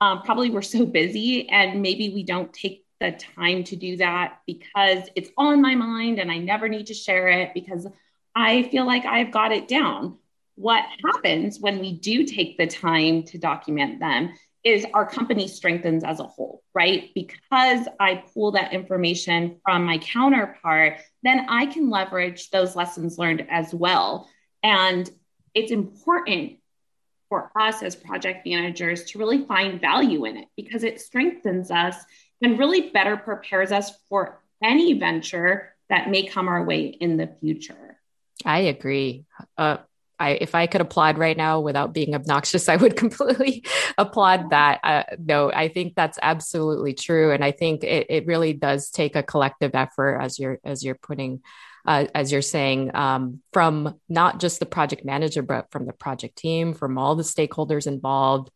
um, 0.00 0.22
probably 0.22 0.50
we're 0.50 0.62
so 0.62 0.86
busy 0.86 1.48
and 1.48 1.82
maybe 1.82 2.10
we 2.14 2.22
don't 2.22 2.52
take 2.52 2.84
the 3.00 3.12
time 3.12 3.64
to 3.64 3.76
do 3.76 3.96
that 3.96 4.40
because 4.46 5.08
it's 5.14 5.30
on 5.36 5.62
my 5.62 5.74
mind 5.74 6.18
and 6.18 6.30
I 6.30 6.38
never 6.38 6.68
need 6.68 6.86
to 6.86 6.94
share 6.94 7.28
it 7.28 7.54
because 7.54 7.86
I 8.34 8.64
feel 8.64 8.86
like 8.86 9.04
I've 9.04 9.32
got 9.32 9.52
it 9.52 9.68
down. 9.68 10.18
What 10.56 10.84
happens 11.04 11.60
when 11.60 11.78
we 11.78 11.92
do 11.92 12.24
take 12.24 12.58
the 12.58 12.66
time 12.66 13.22
to 13.24 13.38
document 13.38 14.00
them 14.00 14.34
is 14.64 14.84
our 14.92 15.08
company 15.08 15.46
strengthens 15.46 16.02
as 16.02 16.18
a 16.18 16.24
whole, 16.24 16.62
right? 16.74 17.10
Because 17.14 17.86
I 18.00 18.24
pull 18.34 18.52
that 18.52 18.72
information 18.72 19.60
from 19.64 19.84
my 19.84 19.98
counterpart, 19.98 20.98
then 21.22 21.46
I 21.48 21.66
can 21.66 21.90
leverage 21.90 22.50
those 22.50 22.74
lessons 22.74 23.18
learned 23.18 23.46
as 23.48 23.72
well. 23.72 24.28
And 24.62 25.08
it's 25.54 25.70
important 25.70 26.57
for 27.28 27.50
us 27.58 27.82
as 27.82 27.94
project 27.94 28.46
managers 28.46 29.04
to 29.04 29.18
really 29.18 29.44
find 29.44 29.80
value 29.80 30.24
in 30.24 30.36
it 30.36 30.48
because 30.56 30.84
it 30.84 31.00
strengthens 31.00 31.70
us 31.70 31.96
and 32.42 32.58
really 32.58 32.90
better 32.90 33.16
prepares 33.16 33.72
us 33.72 33.92
for 34.08 34.40
any 34.62 34.94
venture 34.94 35.74
that 35.88 36.10
may 36.10 36.26
come 36.26 36.48
our 36.48 36.64
way 36.64 36.86
in 36.86 37.16
the 37.16 37.28
future. 37.40 37.98
I 38.44 38.60
agree. 38.60 39.24
Uh, 39.56 39.78
I, 40.20 40.30
if 40.30 40.54
I 40.54 40.66
could 40.66 40.80
applaud 40.80 41.16
right 41.16 41.36
now 41.36 41.60
without 41.60 41.92
being 41.92 42.14
obnoxious, 42.14 42.68
I 42.68 42.76
would 42.76 42.96
completely 42.96 43.64
applaud 43.96 44.50
that. 44.50 44.80
Uh, 44.82 45.04
no, 45.18 45.52
I 45.52 45.68
think 45.68 45.94
that's 45.94 46.18
absolutely 46.20 46.94
true, 46.94 47.32
and 47.32 47.44
I 47.44 47.52
think 47.52 47.84
it, 47.84 48.06
it 48.10 48.26
really 48.26 48.52
does 48.52 48.90
take 48.90 49.14
a 49.14 49.22
collective 49.22 49.74
effort, 49.74 50.18
as 50.20 50.38
you're 50.38 50.58
as 50.64 50.82
you're 50.82 50.96
putting 50.96 51.40
uh, 51.88 52.06
as 52.14 52.30
you're 52.30 52.42
saying, 52.42 52.94
um, 52.94 53.40
from 53.50 53.98
not 54.10 54.40
just 54.40 54.60
the 54.60 54.66
project 54.66 55.06
manager, 55.06 55.40
but 55.40 55.72
from 55.72 55.86
the 55.86 55.94
project 55.94 56.36
team, 56.36 56.74
from 56.74 56.98
all 56.98 57.16
the 57.16 57.22
stakeholders 57.22 57.86
involved. 57.86 58.50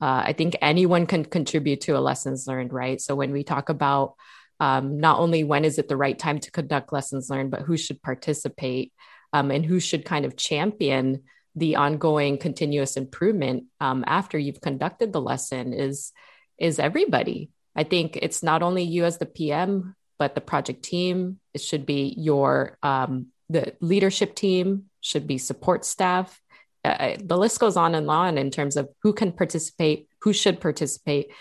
Uh, 0.00 0.22
I 0.26 0.32
think 0.32 0.56
anyone 0.60 1.06
can 1.06 1.24
contribute 1.24 1.82
to 1.82 1.96
a 1.96 2.00
lessons 2.00 2.48
learned, 2.48 2.72
right? 2.72 3.00
So 3.00 3.14
when 3.14 3.30
we 3.30 3.44
talk 3.44 3.68
about 3.68 4.14
um, 4.58 4.98
not 4.98 5.20
only 5.20 5.44
when 5.44 5.64
is 5.64 5.78
it 5.78 5.86
the 5.86 5.96
right 5.96 6.18
time 6.18 6.40
to 6.40 6.50
conduct 6.50 6.92
lessons 6.92 7.30
learned, 7.30 7.52
but 7.52 7.62
who 7.62 7.76
should 7.76 8.02
participate 8.02 8.92
um, 9.32 9.52
and 9.52 9.64
who 9.64 9.78
should 9.78 10.04
kind 10.04 10.24
of 10.24 10.36
champion 10.36 11.22
the 11.54 11.76
ongoing 11.76 12.36
continuous 12.36 12.96
improvement 12.96 13.66
um, 13.80 14.02
after 14.08 14.36
you've 14.36 14.60
conducted 14.60 15.12
the 15.12 15.20
lesson 15.20 15.72
is 15.72 16.10
is 16.58 16.80
everybody. 16.80 17.50
I 17.76 17.84
think 17.84 18.18
it's 18.20 18.42
not 18.42 18.62
only 18.62 18.82
you 18.82 19.04
as 19.04 19.18
the 19.18 19.26
PM 19.26 19.94
but 20.22 20.36
the 20.36 20.40
project 20.40 20.84
team 20.84 21.40
it 21.52 21.60
should 21.60 21.84
be 21.84 22.14
your 22.16 22.78
um, 22.84 23.26
the 23.50 23.74
leadership 23.80 24.36
team 24.36 24.84
should 25.00 25.26
be 25.26 25.36
support 25.36 25.84
staff. 25.84 26.40
Uh, 26.84 26.88
uh, 26.88 27.16
the 27.18 27.36
list 27.36 27.58
goes 27.58 27.76
on 27.76 27.96
and 27.96 28.08
on 28.08 28.38
in 28.38 28.48
terms 28.48 28.76
of 28.76 28.88
who 29.02 29.12
can 29.12 29.32
participate 29.32 30.06
who 30.20 30.32
should 30.32 30.60
participate 30.60 31.32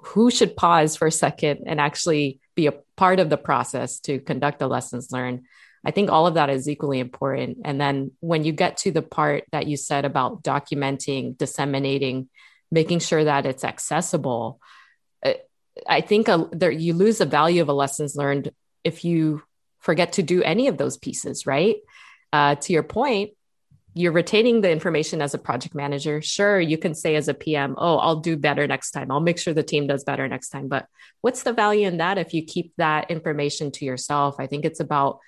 who 0.00 0.32
should 0.32 0.56
pause 0.56 0.96
for 0.96 1.06
a 1.06 1.12
second 1.12 1.60
and 1.66 1.80
actually 1.80 2.40
be 2.56 2.66
a 2.66 2.74
part 2.96 3.20
of 3.20 3.30
the 3.30 3.36
process 3.36 4.00
to 4.00 4.18
conduct 4.18 4.58
the 4.58 4.66
lessons 4.66 5.12
learned. 5.12 5.44
I 5.86 5.92
think 5.92 6.10
all 6.10 6.26
of 6.26 6.34
that 6.34 6.50
is 6.50 6.68
equally 6.68 6.98
important. 6.98 7.58
And 7.64 7.80
then 7.80 8.10
when 8.18 8.42
you 8.42 8.50
get 8.50 8.78
to 8.78 8.90
the 8.90 9.06
part 9.18 9.44
that 9.52 9.68
you 9.68 9.76
said 9.76 10.04
about 10.04 10.42
documenting 10.42 11.38
disseminating 11.38 12.28
making 12.72 12.98
sure 12.98 13.22
that 13.22 13.46
it's 13.46 13.62
accessible 13.62 14.58
uh, 15.24 15.34
I 15.86 16.00
think 16.00 16.28
a, 16.28 16.48
there, 16.52 16.70
you 16.70 16.94
lose 16.94 17.18
the 17.18 17.26
value 17.26 17.62
of 17.62 17.68
a 17.68 17.72
lessons 17.72 18.16
learned 18.16 18.50
if 18.84 19.04
you 19.04 19.42
forget 19.80 20.14
to 20.14 20.22
do 20.22 20.42
any 20.42 20.68
of 20.68 20.78
those 20.78 20.96
pieces, 20.96 21.46
right? 21.46 21.76
Uh, 22.32 22.54
to 22.56 22.72
your 22.72 22.82
point, 22.82 23.32
you're 23.94 24.12
retaining 24.12 24.60
the 24.60 24.70
information 24.70 25.20
as 25.20 25.34
a 25.34 25.38
project 25.38 25.74
manager. 25.74 26.22
Sure, 26.22 26.60
you 26.60 26.78
can 26.78 26.94
say 26.94 27.16
as 27.16 27.26
a 27.26 27.34
PM, 27.34 27.74
oh, 27.78 27.96
I'll 27.98 28.20
do 28.20 28.36
better 28.36 28.66
next 28.66 28.92
time. 28.92 29.10
I'll 29.10 29.20
make 29.20 29.38
sure 29.38 29.54
the 29.54 29.62
team 29.62 29.86
does 29.86 30.04
better 30.04 30.28
next 30.28 30.50
time. 30.50 30.68
But 30.68 30.86
what's 31.20 31.42
the 31.42 31.52
value 31.52 31.86
in 31.86 31.96
that 31.96 32.18
if 32.18 32.32
you 32.32 32.44
keep 32.44 32.72
that 32.76 33.10
information 33.10 33.72
to 33.72 33.84
yourself? 33.84 34.36
I 34.38 34.46
think 34.46 34.64
it's 34.64 34.80
about 34.80 35.18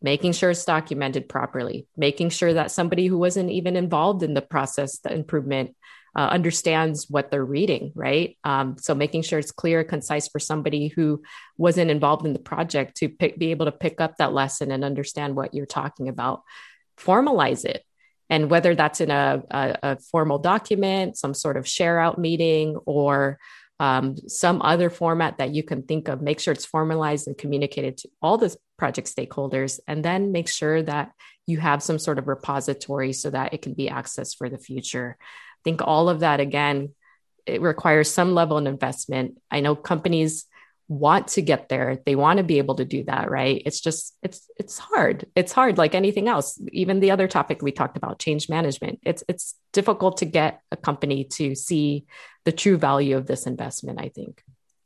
making 0.00 0.32
sure 0.32 0.50
it's 0.50 0.64
documented 0.64 1.28
properly, 1.28 1.86
making 1.96 2.30
sure 2.30 2.54
that 2.54 2.70
somebody 2.70 3.06
who 3.06 3.18
wasn't 3.18 3.50
even 3.50 3.76
involved 3.76 4.22
in 4.22 4.34
the 4.34 4.40
process, 4.40 4.98
the 5.00 5.12
improvement, 5.12 5.76
uh, 6.16 6.28
understands 6.30 7.06
what 7.08 7.30
they're 7.30 7.44
reading, 7.44 7.92
right? 7.94 8.36
Um, 8.44 8.76
so 8.78 8.94
making 8.94 9.22
sure 9.22 9.38
it's 9.38 9.52
clear, 9.52 9.84
concise 9.84 10.28
for 10.28 10.38
somebody 10.38 10.88
who 10.88 11.22
wasn't 11.56 11.90
involved 11.90 12.26
in 12.26 12.32
the 12.32 12.38
project 12.38 12.96
to 12.96 13.08
pick, 13.08 13.38
be 13.38 13.52
able 13.52 13.66
to 13.66 13.72
pick 13.72 14.00
up 14.00 14.16
that 14.16 14.32
lesson 14.32 14.70
and 14.72 14.84
understand 14.84 15.36
what 15.36 15.54
you're 15.54 15.66
talking 15.66 16.08
about. 16.08 16.42
Formalize 16.98 17.64
it. 17.64 17.84
And 18.28 18.50
whether 18.50 18.74
that's 18.74 19.00
in 19.00 19.10
a, 19.10 19.42
a, 19.50 19.78
a 19.82 19.98
formal 19.98 20.38
document, 20.38 21.16
some 21.16 21.34
sort 21.34 21.56
of 21.56 21.66
share 21.66 21.98
out 21.98 22.18
meeting, 22.18 22.76
or 22.86 23.38
um, 23.80 24.16
some 24.28 24.60
other 24.62 24.90
format 24.90 25.38
that 25.38 25.54
you 25.54 25.62
can 25.62 25.82
think 25.82 26.08
of, 26.08 26.20
make 26.20 26.38
sure 26.38 26.52
it's 26.52 26.66
formalized 26.66 27.26
and 27.26 27.36
communicated 27.36 27.96
to 27.98 28.08
all 28.20 28.36
the 28.36 28.54
project 28.78 29.08
stakeholders, 29.08 29.80
and 29.88 30.04
then 30.04 30.32
make 30.32 30.48
sure 30.48 30.82
that 30.82 31.12
you 31.46 31.58
have 31.58 31.82
some 31.82 31.98
sort 31.98 32.18
of 32.18 32.28
repository 32.28 33.12
so 33.12 33.30
that 33.30 33.54
it 33.54 33.62
can 33.62 33.74
be 33.74 33.88
accessed 33.88 34.36
for 34.36 34.48
the 34.48 34.58
future. 34.58 35.16
Think 35.64 35.82
all 35.82 36.08
of 36.08 36.20
that, 36.20 36.40
again, 36.40 36.94
it 37.46 37.60
requires 37.60 38.10
some 38.10 38.34
level 38.34 38.58
of 38.58 38.66
investment. 38.66 39.38
I 39.50 39.60
know 39.60 39.74
companies 39.74 40.46
want 40.90 41.28
to 41.28 41.40
get 41.40 41.68
there. 41.68 41.98
They 42.04 42.16
want 42.16 42.38
to 42.38 42.42
be 42.42 42.58
able 42.58 42.74
to 42.74 42.84
do 42.84 43.04
that 43.04 43.30
right? 43.30 43.62
It's 43.64 43.80
just 43.80 44.16
it's 44.22 44.50
it's 44.58 44.78
hard. 44.78 45.24
It's 45.36 45.52
hard 45.52 45.78
like 45.78 45.94
anything 45.94 46.28
else. 46.28 46.60
Even 46.72 46.98
the 46.98 47.12
other 47.12 47.28
topic 47.28 47.62
we 47.62 47.70
talked 47.70 47.96
about 47.96 48.18
change 48.18 48.48
management 48.48 48.98
it's 49.04 49.22
it's 49.28 49.54
difficult 49.72 50.18
to 50.18 50.24
get 50.24 50.60
a 50.72 50.76
company 50.76 51.24
to 51.24 51.54
see 51.54 52.06
the 52.44 52.52
true 52.52 52.76
value 52.76 53.16
of 53.16 53.26
this 53.26 53.46
investment 53.46 54.00
i 54.00 54.08
think. 54.08 54.42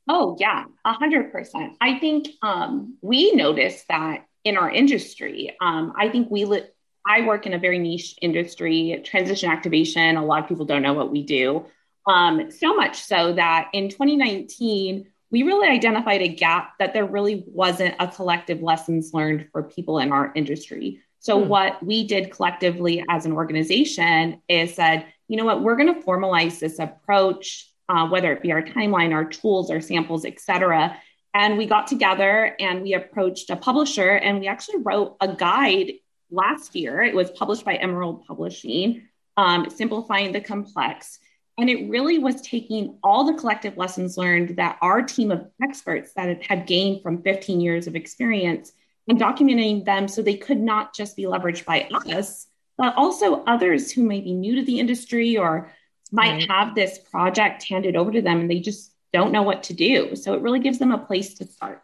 Oh 0.07 0.37
yeah 0.39 0.65
a 0.85 0.93
hundred 0.93 1.33
percent. 1.33 1.77
I 1.81 1.99
think 1.99 2.29
um, 2.43 2.99
we 3.01 3.33
noticed 3.33 3.89
that 3.89 4.27
in 4.45 4.59
our 4.59 4.71
industry 4.71 5.57
um, 5.63 5.95
i 5.99 6.11
think 6.11 6.31
we 6.31 6.45
li- 6.45 6.69
i 7.07 7.21
work 7.27 7.47
in 7.47 7.55
a 7.55 7.59
very 7.59 7.79
niche 7.79 8.17
industry 8.23 9.01
transition 9.05 9.51
activation 9.51 10.17
a 10.17 10.25
lot 10.25 10.43
of 10.43 10.49
people 10.49 10.65
don't 10.65 10.83
know 10.83 10.95
what 10.95 11.11
we 11.11 11.23
do 11.23 11.65
um, 12.07 12.51
so 12.51 12.75
much 12.75 13.01
so 13.01 13.33
that 13.33 13.71
in 13.73 13.89
2019 13.89 15.07
we 15.35 15.43
really 15.43 15.67
identified 15.67 16.23
a 16.23 16.29
gap 16.29 16.75
that 16.79 16.93
there 16.93 17.05
really 17.05 17.43
wasn't 17.49 17.93
a 17.99 18.07
collective 18.07 18.63
lessons 18.63 19.13
learned 19.13 19.49
for 19.51 19.65
people 19.65 19.99
in 19.99 20.13
our 20.13 20.31
industry. 20.37 21.01
So, 21.19 21.43
hmm. 21.43 21.49
what 21.49 21.85
we 21.85 22.07
did 22.07 22.31
collectively 22.31 23.05
as 23.11 23.27
an 23.27 23.33
organization 23.33 24.41
is 24.49 24.77
said, 24.77 25.07
you 25.27 25.37
know 25.37 25.45
what, 25.45 25.61
we're 25.61 25.75
going 25.75 25.93
to 25.93 26.01
formalize 26.03 26.61
this 26.61 26.79
approach, 26.79 27.69
uh, 27.89 28.07
whether 28.07 28.33
it 28.33 28.43
be 28.43 28.53
our 28.53 28.63
timeline, 28.63 29.13
our 29.13 29.25
tools, 29.25 29.73
our 29.73 29.81
samples, 29.81 30.25
et 30.25 30.39
cetera. 30.39 30.97
And 31.35 31.59
we 31.59 31.67
got 31.67 31.89
together 31.89 32.55
and 32.61 32.83
we 32.83 32.95
approached 32.95 33.51
a 33.51 33.57
publisher 33.57 34.11
and 34.11 34.39
we 34.39 34.47
actually 34.47 34.83
wrote 34.83 35.17
a 35.21 35.35
guide 35.35 35.95
last 36.35 36.75
year. 36.75 37.03
It 37.03 37.15
was 37.15 37.31
published 37.31 37.65
by 37.65 37.75
Emerald 37.75 38.27
Publishing, 38.27 39.03
um, 39.37 39.71
Simplifying 39.71 40.33
the 40.33 40.41
Complex. 40.41 41.19
And 41.57 41.71
it 41.71 41.89
really 41.89 42.19
was 42.19 42.41
taking 42.41 42.99
all 43.03 43.25
the 43.25 43.39
collective 43.39 43.77
lessons 43.77 44.19
learned 44.19 44.57
that 44.57 44.79
our 44.83 45.03
team 45.03 45.31
of 45.31 45.47
experts 45.63 46.13
that 46.15 46.43
had 46.43 46.67
gained 46.67 47.03
from 47.03 47.23
15 47.23 47.61
years 47.61 47.87
of 47.87 47.95
experience 47.95 48.73
and 49.07 49.21
documenting 49.21 49.85
them 49.85 50.09
so 50.09 50.21
they 50.21 50.37
could 50.37 50.59
not 50.59 50.95
just 50.95 51.17
be 51.17 51.25
leveraged 51.25 51.65
by 51.65 51.83
us, 52.13 52.47
but 52.77 52.95
also 52.97 53.45
others 53.45 53.93
who 53.93 54.03
may 54.03 54.21
be 54.21 54.33
new 54.33 54.57
to 54.57 54.65
the 54.65 54.81
industry 54.81 55.37
or 55.37 55.71
might 56.11 56.33
right. 56.33 56.51
have 56.51 56.75
this 56.75 56.99
project 56.99 57.65
handed 57.69 57.97
over 57.97 58.11
to 58.11 58.23
them 58.23 58.41
and 58.41 58.51
they 58.51 58.61
just 58.61 58.93
don't 59.13 59.33
know 59.33 59.43
what 59.43 59.65
to 59.65 59.75
do. 59.75 60.17
So 60.17 60.35
it 60.35 60.43
really 60.43 60.61
gives 60.61 60.79
them 60.79 60.91
a 60.91 60.99
place 60.99 61.35
to 61.35 61.47
start. 61.47 61.83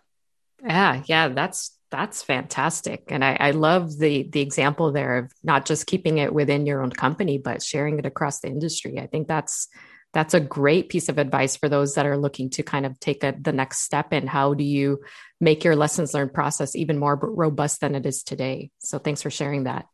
Yeah, 0.63 1.03
yeah, 1.07 1.29
that's 1.29 1.77
that's 1.91 2.23
fantastic. 2.23 3.05
And 3.09 3.25
I, 3.25 3.37
I, 3.39 3.51
love 3.51 3.99
the 3.99 4.23
the 4.23 4.41
example 4.41 4.93
there 4.93 5.19
of 5.19 5.33
not 5.43 5.67
just 5.67 5.87
keeping 5.87 6.19
it 6.19 6.33
within 6.33 6.65
your 6.67 6.83
own 6.83 6.91
company, 6.91 7.39
but 7.39 7.63
sharing 7.63 7.99
it 7.99 8.07
across 8.07 8.41
the 8.41 8.49
industry. 8.49 8.99
I 8.99 9.07
think 9.07 9.27
that's 9.27 9.69
that's 10.13 10.35
a 10.35 10.41
great 10.41 10.89
piece 10.89 11.09
of 11.09 11.19
advice 11.19 11.57
for 11.57 11.69
those 11.69 11.95
that 11.95 12.07
are 12.07 12.17
looking 12.17 12.51
to 12.51 12.63
kind 12.63 12.85
of 12.87 12.99
take 12.99 13.23
a, 13.23 13.35
the 13.39 13.53
next 13.53 13.81
step 13.81 14.13
in 14.13 14.27
how 14.27 14.55
do 14.55 14.65
you 14.65 15.01
make 15.41 15.63
your 15.63 15.77
lessons 15.77 16.15
learned 16.15 16.35
process 16.35 16.75
even 16.75 16.99
more 16.99 17.17
robust 17.17 17.81
than 17.81 17.95
it 17.95 18.07
is 18.07 18.23
today. 18.23 18.71
So 18.79 18.99
thanks 18.99 19.23
for 19.23 19.31
sharing 19.31 19.65
that. 19.65 19.87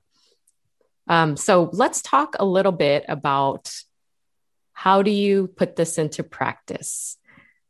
Um, 1.09 1.37
so 1.37 1.71
let's 1.73 2.03
talk 2.03 2.37
a 2.39 2.45
little 2.45 2.73
bit 2.73 3.05
about 3.09 3.73
how 4.73 5.03
do 5.03 5.11
you 5.11 5.49
put 5.49 5.77
this 5.77 5.99
into 5.99 6.23
practice. 6.23 7.17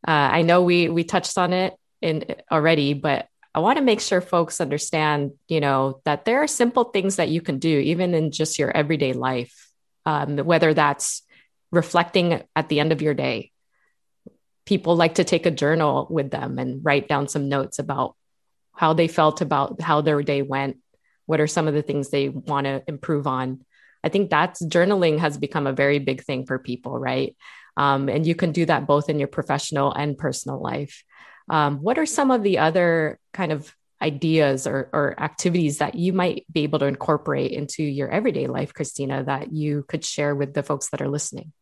Uh, 0.07 0.11
I 0.11 0.43
know 0.43 0.63
we 0.63 0.89
we 0.89 1.05
touched 1.05 1.39
on 1.39 1.53
it 1.53 1.75
in 2.01 2.25
already, 2.51 2.95
but 2.95 3.29
I 3.57 3.61
want 3.61 3.79
to 3.79 3.85
make 3.85 4.03
sure 4.03 4.21
folks 4.21 4.61
understand, 4.61 5.33
you 5.49 5.61
know, 5.61 6.03
that 6.05 6.27
there 6.27 6.43
are 6.43 6.47
simple 6.47 6.85
things 6.85 7.17
that 7.17 7.31
you 7.31 7.41
can 7.41 7.59
do 7.59 7.79
even 7.79 8.13
in 8.13 8.31
just 8.31 8.59
your 8.59 8.71
everyday 8.71 9.15
life, 9.15 9.71
um, 10.05 10.37
whether 10.37 10.75
that's 10.75 11.23
reflecting 11.73 12.43
at 12.55 12.69
the 12.69 12.81
end 12.81 12.93
of 12.93 13.01
your 13.01 13.15
day. 13.15 13.53
People 14.67 14.95
like 14.95 15.15
to 15.15 15.25
take 15.25 15.47
a 15.47 15.51
journal 15.51 16.07
with 16.11 16.31
them 16.31 16.59
and 16.59 16.85
write 16.85 17.09
down 17.09 17.29
some 17.29 17.49
notes 17.49 17.79
about 17.79 18.15
how 18.75 18.93
they 18.93 19.09
felt 19.09 19.41
about 19.41 19.81
how 19.81 20.03
their 20.03 20.23
day 20.23 20.43
went. 20.43 20.77
What 21.25 21.41
are 21.41 21.47
some 21.47 21.67
of 21.67 21.73
the 21.73 21.83
things 21.83 22.11
they 22.11 22.29
want 22.29 22.67
to 22.67 22.83
improve 22.87 23.27
on? 23.27 23.65
I 24.05 24.11
think 24.11 24.29
that's 24.29 24.63
journaling 24.63 25.19
has 25.19 25.39
become 25.39 25.67
a 25.67 25.73
very 25.73 25.99
big 25.99 26.23
thing 26.23 26.45
for 26.45 26.59
people, 26.59 26.99
right? 26.99 27.35
Um, 27.79 28.11
and 28.11 28.27
you 28.27 28.35
can 28.35 28.53
do 28.53 28.67
that 28.67 28.87
both 28.87 29.09
in 29.09 29.19
your 29.19 29.29
professional 29.29 29.93
and 29.93 30.19
personal 30.19 30.61
life. 30.61 31.03
Um, 31.49 31.79
what 31.79 31.99
are 31.99 32.07
some 32.07 32.31
of 32.31 32.43
the 32.43 32.59
other 32.59 33.19
kind 33.33 33.53
of 33.53 33.75
ideas 34.03 34.67
or, 34.67 34.91
or 34.93 35.19
activities 35.19 35.79
that 35.79 35.95
you 35.95 36.13
might 36.13 36.45
be 36.53 36.63
able 36.65 36.79
to 36.81 36.87
incorporate 36.87 37.53
into 37.53 37.83
your 37.83 38.11
everyday 38.11 38.47
life, 38.47 38.75
Christina, 38.75 39.25
that 39.25 39.53
you 39.53 39.85
could 39.89 40.05
share 40.05 40.35
with 40.35 40.55
the 40.55 40.63
folks 40.63 40.91
that 40.91 41.01
are 41.01 41.09
listening? 41.09 41.53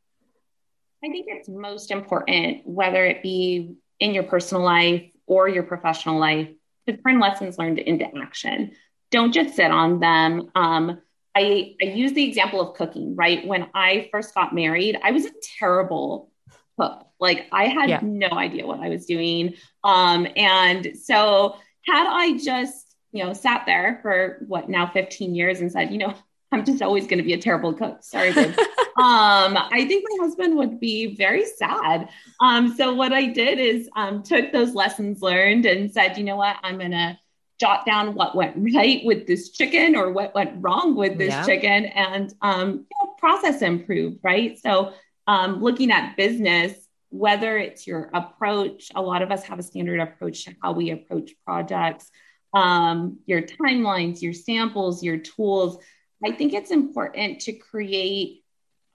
I 1.04 1.08
think 1.08 1.26
it's 1.28 1.48
most 1.48 1.90
important, 1.90 2.66
whether 2.66 3.04
it 3.04 3.22
be 3.22 3.76
in 4.00 4.14
your 4.14 4.24
personal 4.24 4.64
life 4.64 5.04
or 5.26 5.48
your 5.48 5.62
professional 5.62 6.18
life, 6.18 6.48
to 6.86 6.96
turn 6.96 7.20
lessons 7.20 7.58
learned 7.58 7.78
into 7.78 8.06
action. 8.16 8.72
Don't 9.10 9.32
just 9.32 9.54
sit 9.54 9.70
on 9.70 10.00
them. 10.00 10.50
Um, 10.54 11.00
I, 11.34 11.76
I 11.80 11.86
use 11.86 12.12
the 12.12 12.26
example 12.26 12.60
of 12.60 12.76
cooking, 12.76 13.16
right? 13.16 13.46
When 13.46 13.68
I 13.74 14.08
first 14.12 14.34
got 14.34 14.54
married, 14.54 14.98
I 15.02 15.12
was 15.12 15.24
a 15.26 15.32
terrible 15.58 16.30
cook. 16.78 17.06
Like 17.24 17.46
I 17.50 17.68
had 17.68 17.88
yeah. 17.88 18.00
no 18.02 18.28
idea 18.28 18.66
what 18.66 18.80
I 18.80 18.90
was 18.90 19.06
doing. 19.06 19.54
Um, 19.82 20.28
and 20.36 20.94
so 21.02 21.56
had 21.86 22.06
I 22.06 22.36
just, 22.36 22.94
you 23.12 23.24
know, 23.24 23.32
sat 23.32 23.64
there 23.64 23.98
for 24.02 24.44
what 24.46 24.68
now 24.68 24.86
15 24.86 25.34
years 25.34 25.60
and 25.60 25.72
said, 25.72 25.90
you 25.90 25.98
know, 25.98 26.14
I'm 26.52 26.64
just 26.64 26.82
always 26.82 27.06
going 27.06 27.18
to 27.18 27.24
be 27.24 27.32
a 27.32 27.40
terrible 27.40 27.72
cook. 27.72 28.04
Sorry, 28.04 28.32
babe. 28.32 28.54
um, 28.58 29.56
I 29.56 29.86
think 29.88 30.04
my 30.08 30.24
husband 30.24 30.56
would 30.56 30.78
be 30.78 31.16
very 31.16 31.46
sad. 31.46 32.10
Um, 32.40 32.76
so 32.76 32.94
what 32.94 33.12
I 33.12 33.26
did 33.26 33.58
is 33.58 33.88
um, 33.96 34.22
took 34.22 34.52
those 34.52 34.74
lessons 34.74 35.20
learned 35.22 35.64
and 35.64 35.90
said, 35.90 36.16
you 36.16 36.22
know 36.22 36.36
what, 36.36 36.56
I'm 36.62 36.78
going 36.78 36.92
to 36.92 37.18
jot 37.58 37.86
down 37.86 38.14
what 38.14 38.36
went 38.36 38.54
right 38.74 39.00
with 39.04 39.26
this 39.26 39.50
chicken 39.50 39.96
or 39.96 40.12
what 40.12 40.34
went 40.34 40.62
wrong 40.62 40.94
with 40.94 41.16
this 41.18 41.30
yeah. 41.30 41.44
chicken 41.44 41.86
and 41.86 42.34
um, 42.42 42.70
you 42.70 42.96
know, 43.02 43.14
process 43.18 43.62
improve, 43.62 44.18
right? 44.22 44.56
So 44.58 44.92
um, 45.26 45.62
looking 45.62 45.90
at 45.90 46.16
business, 46.16 46.83
whether 47.14 47.56
it's 47.56 47.86
your 47.86 48.10
approach, 48.12 48.90
a 48.94 49.00
lot 49.00 49.22
of 49.22 49.30
us 49.30 49.44
have 49.44 49.60
a 49.60 49.62
standard 49.62 50.00
approach 50.00 50.44
to 50.44 50.54
how 50.60 50.72
we 50.72 50.90
approach 50.90 51.30
projects, 51.46 52.10
um, 52.52 53.18
your 53.24 53.40
timelines, 53.40 54.20
your 54.20 54.32
samples, 54.32 55.00
your 55.00 55.18
tools. 55.18 55.78
I 56.24 56.32
think 56.32 56.54
it's 56.54 56.72
important 56.72 57.42
to 57.42 57.52
create 57.52 58.42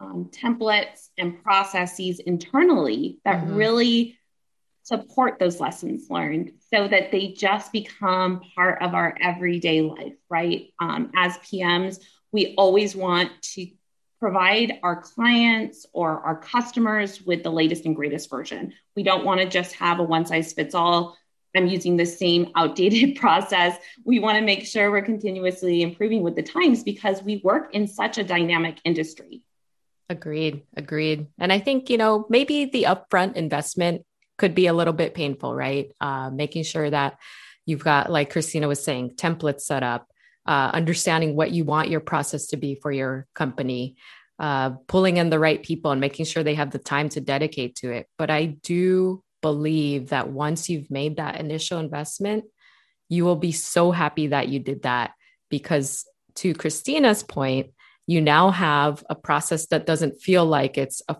um, 0.02 0.30
templates 0.34 1.08
and 1.18 1.42
processes 1.42 2.20
internally 2.20 3.20
that 3.24 3.44
mm-hmm. 3.44 3.56
really 3.56 4.20
support 4.84 5.40
those 5.40 5.62
lessons 5.62 6.10
learned 6.10 6.52
so 6.74 6.90
that 6.90 7.14
they 7.14 7.30
just 7.30 7.72
become 7.72 8.42
part 8.54 8.82
of 8.82 8.96
our 8.96 9.16
everyday 9.22 9.82
life, 9.82 10.16
right? 10.30 10.74
Um, 10.82 11.12
as 11.16 11.38
PMs, 11.38 12.04
we 12.34 12.54
always 12.58 12.98
want 12.98 13.32
to 13.54 13.68
provide 14.20 14.80
our 14.84 15.02
clients 15.02 15.86
or 15.94 16.20
our 16.22 16.38
customers 16.38 17.22
with 17.22 17.44
the 17.44 17.52
latest 17.52 17.86
and 17.86 17.96
greatest 17.96 18.30
version. 18.30 18.74
We 18.96 19.04
don't 19.04 19.26
want 19.26 19.40
to 19.40 19.48
just 19.48 19.74
have 19.76 20.00
a 20.00 20.04
one 20.04 20.26
size 20.26 20.54
fits 20.54 20.76
all. 20.76 21.18
I'm 21.56 21.68
using 21.68 21.98
the 21.98 22.06
same 22.06 22.52
outdated 22.56 23.16
process. 23.20 23.78
We 24.06 24.20
want 24.20 24.38
to 24.38 24.44
make 24.44 24.66
sure 24.66 24.92
we're 24.92 25.02
continuously 25.02 25.82
improving 25.82 26.22
with 26.22 26.36
the 26.36 26.44
times 26.44 26.84
because 26.84 27.24
we 27.24 27.42
work 27.44 27.74
in 27.74 27.88
such 27.88 28.18
a 28.18 28.24
dynamic 28.24 28.80
industry. 28.84 29.42
Agreed. 30.10 30.64
Agreed. 30.76 31.28
And 31.38 31.54
I 31.54 31.60
think, 31.60 31.90
you 31.90 31.98
know, 31.98 32.26
maybe 32.30 32.66
the 32.66 32.84
upfront 32.84 33.36
investment 33.36 34.04
could 34.38 34.56
be 34.56 34.68
a 34.68 34.74
little 34.74 34.94
bit 34.94 35.14
painful, 35.14 35.54
right? 35.54 35.92
Uh, 36.02 36.30
making 36.30 36.64
sure 36.64 36.90
that 36.90 37.20
you've 37.66 37.84
got, 37.84 38.12
like 38.12 38.32
Christina 38.32 38.68
was 38.68 38.84
saying, 38.84 39.12
templates 39.12 39.62
set 39.62 39.84
up, 39.84 40.09
uh, 40.50 40.72
understanding 40.74 41.36
what 41.36 41.52
you 41.52 41.64
want 41.64 41.90
your 41.90 42.00
process 42.00 42.48
to 42.48 42.58
be 42.58 42.74
for 42.74 42.92
your 42.92 43.28
company, 43.36 43.96
uh, 44.40 44.72
pulling 44.88 45.18
in 45.18 45.30
the 45.30 45.38
right 45.38 45.62
people 45.62 45.92
and 45.92 46.02
making 46.02 46.26
sure 46.26 46.42
they 46.42 46.56
have 46.56 46.72
the 46.72 46.80
time 46.80 47.08
to 47.08 47.22
dedicate 47.22 47.76
to 47.76 47.92
it. 47.92 48.08
But 48.18 48.32
I 48.32 48.46
do 48.46 49.24
believe 49.44 50.10
that 50.10 50.30
once 50.30 50.68
you've 50.68 50.90
made 50.90 51.18
that 51.18 51.40
initial 51.40 51.78
investment, 51.78 52.46
you 53.10 53.26
will 53.26 53.36
be 53.36 53.52
so 53.52 53.92
happy 53.92 54.28
that 54.28 54.50
you 54.50 54.58
did 54.58 54.82
that 54.82 55.12
because 55.52 56.04
to 56.36 56.56
Christina's 56.56 57.22
point, 57.22 57.68
you 58.08 58.20
now 58.20 58.50
have 58.50 59.04
a 59.08 59.14
process 59.14 59.68
that 59.68 59.86
doesn't 59.86 60.20
feel 60.20 60.48
like 60.48 60.80
it's 60.80 61.04
a 61.08 61.18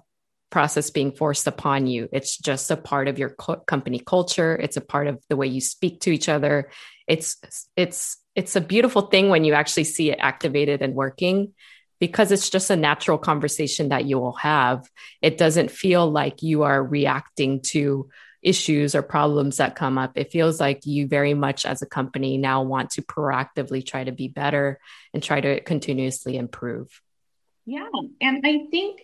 process 0.50 0.90
being 0.90 1.12
forced 1.12 1.46
upon 1.46 1.86
you. 1.86 2.10
It's 2.12 2.36
just 2.36 2.72
a 2.72 2.78
part 2.78 3.08
of 3.08 3.20
your 3.20 3.30
co- 3.30 3.58
company 3.58 4.00
culture. 4.00 4.56
It's 4.56 4.78
a 4.78 4.82
part 4.82 5.06
of 5.06 5.22
the 5.30 5.36
way 5.36 5.46
you 5.46 5.62
speak 5.62 6.00
to 6.02 6.12
each 6.12 6.28
other. 6.28 6.72
It's 7.08 7.38
it's 7.76 8.18
it's 8.40 8.56
a 8.56 8.62
beautiful 8.62 9.02
thing 9.02 9.28
when 9.28 9.44
you 9.44 9.54
actually 9.54 9.84
see 9.84 10.12
it 10.12 10.18
activated 10.22 10.82
and 10.82 10.96
working 10.96 11.54
because 12.00 12.32
it's 12.32 12.50
just 12.50 12.70
a 12.70 12.76
natural 12.78 13.18
conversation 13.18 13.90
that 13.90 14.06
you 14.06 14.18
will 14.18 14.38
have. 14.38 14.90
It 15.22 15.38
doesn't 15.38 15.70
feel 15.70 16.10
like 16.10 16.42
you 16.42 16.64
are 16.64 16.82
reacting 16.82 17.60
to 17.74 18.10
issues 18.42 18.96
or 18.96 19.02
problems 19.02 19.58
that 19.58 19.76
come 19.76 19.98
up. 19.98 20.14
It 20.16 20.32
feels 20.32 20.58
like 20.58 20.86
you 20.86 21.06
very 21.06 21.34
much 21.34 21.66
as 21.66 21.82
a 21.82 21.86
company 21.86 22.38
now 22.38 22.64
want 22.64 22.92
to 22.92 23.02
proactively 23.02 23.86
try 23.86 24.06
to 24.06 24.14
be 24.14 24.30
better 24.30 24.80
and 25.14 25.22
try 25.22 25.42
to 25.42 25.60
continuously 25.60 26.38
improve. 26.38 27.02
Yeah. 27.66 27.90
And 28.22 28.40
I 28.46 28.68
think 28.72 29.02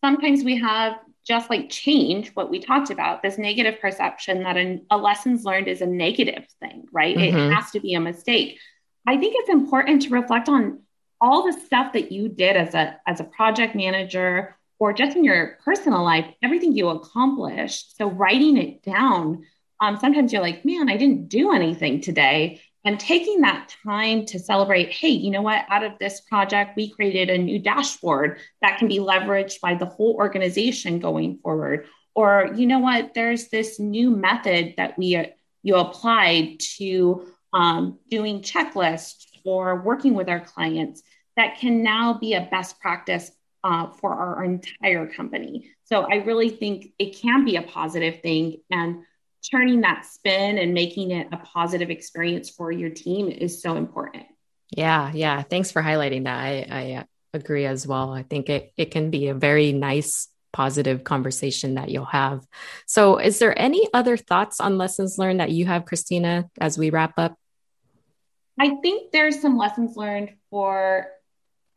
sometimes 0.00 0.44
we 0.44 0.60
have 0.60 0.94
just 1.26 1.50
like 1.50 1.70
change 1.70 2.30
what 2.34 2.50
we 2.50 2.60
talked 2.60 2.90
about 2.90 3.20
this 3.20 3.36
negative 3.36 3.80
perception 3.80 4.44
that 4.44 4.56
a, 4.56 4.80
a 4.92 4.96
lessons 4.96 5.44
learned 5.44 5.66
is 5.66 5.82
a 5.82 5.86
negative 5.86 6.46
thing, 6.60 6.84
right? 6.92 7.16
Mm-hmm. 7.16 7.36
It 7.36 7.52
has 7.52 7.72
to 7.72 7.80
be 7.80 7.94
a 7.94 8.00
mistake. 8.00 8.60
I 9.06 9.16
think 9.16 9.34
it's 9.38 9.50
important 9.50 10.02
to 10.02 10.10
reflect 10.10 10.48
on 10.48 10.80
all 11.20 11.44
the 11.44 11.58
stuff 11.58 11.92
that 11.94 12.12
you 12.12 12.28
did 12.28 12.56
as 12.56 12.74
a 12.74 13.00
as 13.06 13.20
a 13.20 13.24
project 13.24 13.74
manager 13.74 14.56
or 14.78 14.92
just 14.92 15.16
in 15.16 15.24
your 15.24 15.58
personal 15.64 16.04
life, 16.04 16.26
everything 16.42 16.76
you 16.76 16.88
accomplished. 16.88 17.96
So 17.96 18.10
writing 18.10 18.58
it 18.58 18.82
down, 18.82 19.46
um, 19.80 19.98
sometimes 19.98 20.32
you're 20.32 20.42
like, 20.42 20.64
man, 20.64 20.90
I 20.90 20.96
didn't 20.96 21.28
do 21.28 21.52
anything 21.52 22.00
today. 22.00 22.60
And 22.84 23.00
taking 23.00 23.40
that 23.40 23.74
time 23.84 24.26
to 24.26 24.38
celebrate, 24.38 24.92
hey, 24.92 25.08
you 25.08 25.30
know 25.30 25.42
what? 25.42 25.64
Out 25.70 25.82
of 25.82 25.98
this 25.98 26.20
project, 26.20 26.76
we 26.76 26.90
created 26.90 27.30
a 27.30 27.38
new 27.42 27.58
dashboard 27.58 28.38
that 28.62 28.78
can 28.78 28.86
be 28.86 28.98
leveraged 28.98 29.60
by 29.60 29.74
the 29.74 29.86
whole 29.86 30.14
organization 30.14 31.00
going 31.00 31.38
forward. 31.38 31.86
Or, 32.14 32.52
you 32.54 32.66
know 32.66 32.78
what? 32.78 33.12
There's 33.12 33.48
this 33.48 33.80
new 33.80 34.10
method 34.10 34.74
that 34.76 34.96
we 34.96 35.26
you 35.62 35.74
applied 35.74 36.60
to 36.76 37.26
um, 37.52 37.98
doing 38.10 38.40
checklists 38.40 39.26
or 39.44 39.80
working 39.82 40.14
with 40.14 40.28
our 40.28 40.40
clients 40.40 41.02
that 41.36 41.58
can 41.58 41.82
now 41.82 42.14
be 42.14 42.34
a 42.34 42.48
best 42.50 42.80
practice 42.80 43.30
uh, 43.62 43.88
for 43.88 44.12
our 44.12 44.44
entire 44.44 45.06
company. 45.06 45.70
So 45.84 46.02
I 46.02 46.16
really 46.16 46.50
think 46.50 46.92
it 46.98 47.16
can 47.16 47.44
be 47.44 47.56
a 47.56 47.62
positive 47.62 48.20
thing. 48.22 48.58
And 48.70 49.04
turning 49.50 49.82
that 49.82 50.04
spin 50.06 50.58
and 50.58 50.74
making 50.74 51.10
it 51.10 51.28
a 51.32 51.36
positive 51.36 51.90
experience 51.90 52.50
for 52.50 52.72
your 52.72 52.90
team 52.90 53.28
is 53.28 53.62
so 53.62 53.76
important. 53.76 54.24
Yeah, 54.70 55.12
yeah. 55.14 55.42
Thanks 55.42 55.70
for 55.70 55.82
highlighting 55.82 56.24
that. 56.24 56.38
I, 56.38 56.66
I 56.68 56.92
uh, 56.94 57.04
agree 57.34 57.66
as 57.66 57.86
well. 57.86 58.12
I 58.12 58.22
think 58.22 58.48
it, 58.48 58.72
it 58.76 58.90
can 58.90 59.10
be 59.10 59.28
a 59.28 59.34
very 59.34 59.72
nice, 59.72 60.28
positive 60.56 61.04
conversation 61.04 61.74
that 61.74 61.90
you'll 61.90 62.06
have. 62.06 62.46
So, 62.86 63.18
is 63.18 63.38
there 63.38 63.56
any 63.60 63.86
other 63.92 64.16
thoughts 64.16 64.58
on 64.58 64.78
lessons 64.78 65.18
learned 65.18 65.40
that 65.40 65.50
you 65.50 65.66
have, 65.66 65.84
Christina, 65.84 66.48
as 66.58 66.78
we 66.78 66.88
wrap 66.88 67.18
up? 67.18 67.36
I 68.58 68.76
think 68.82 69.12
there's 69.12 69.42
some 69.42 69.58
lessons 69.58 69.98
learned 69.98 70.30
for 70.48 71.08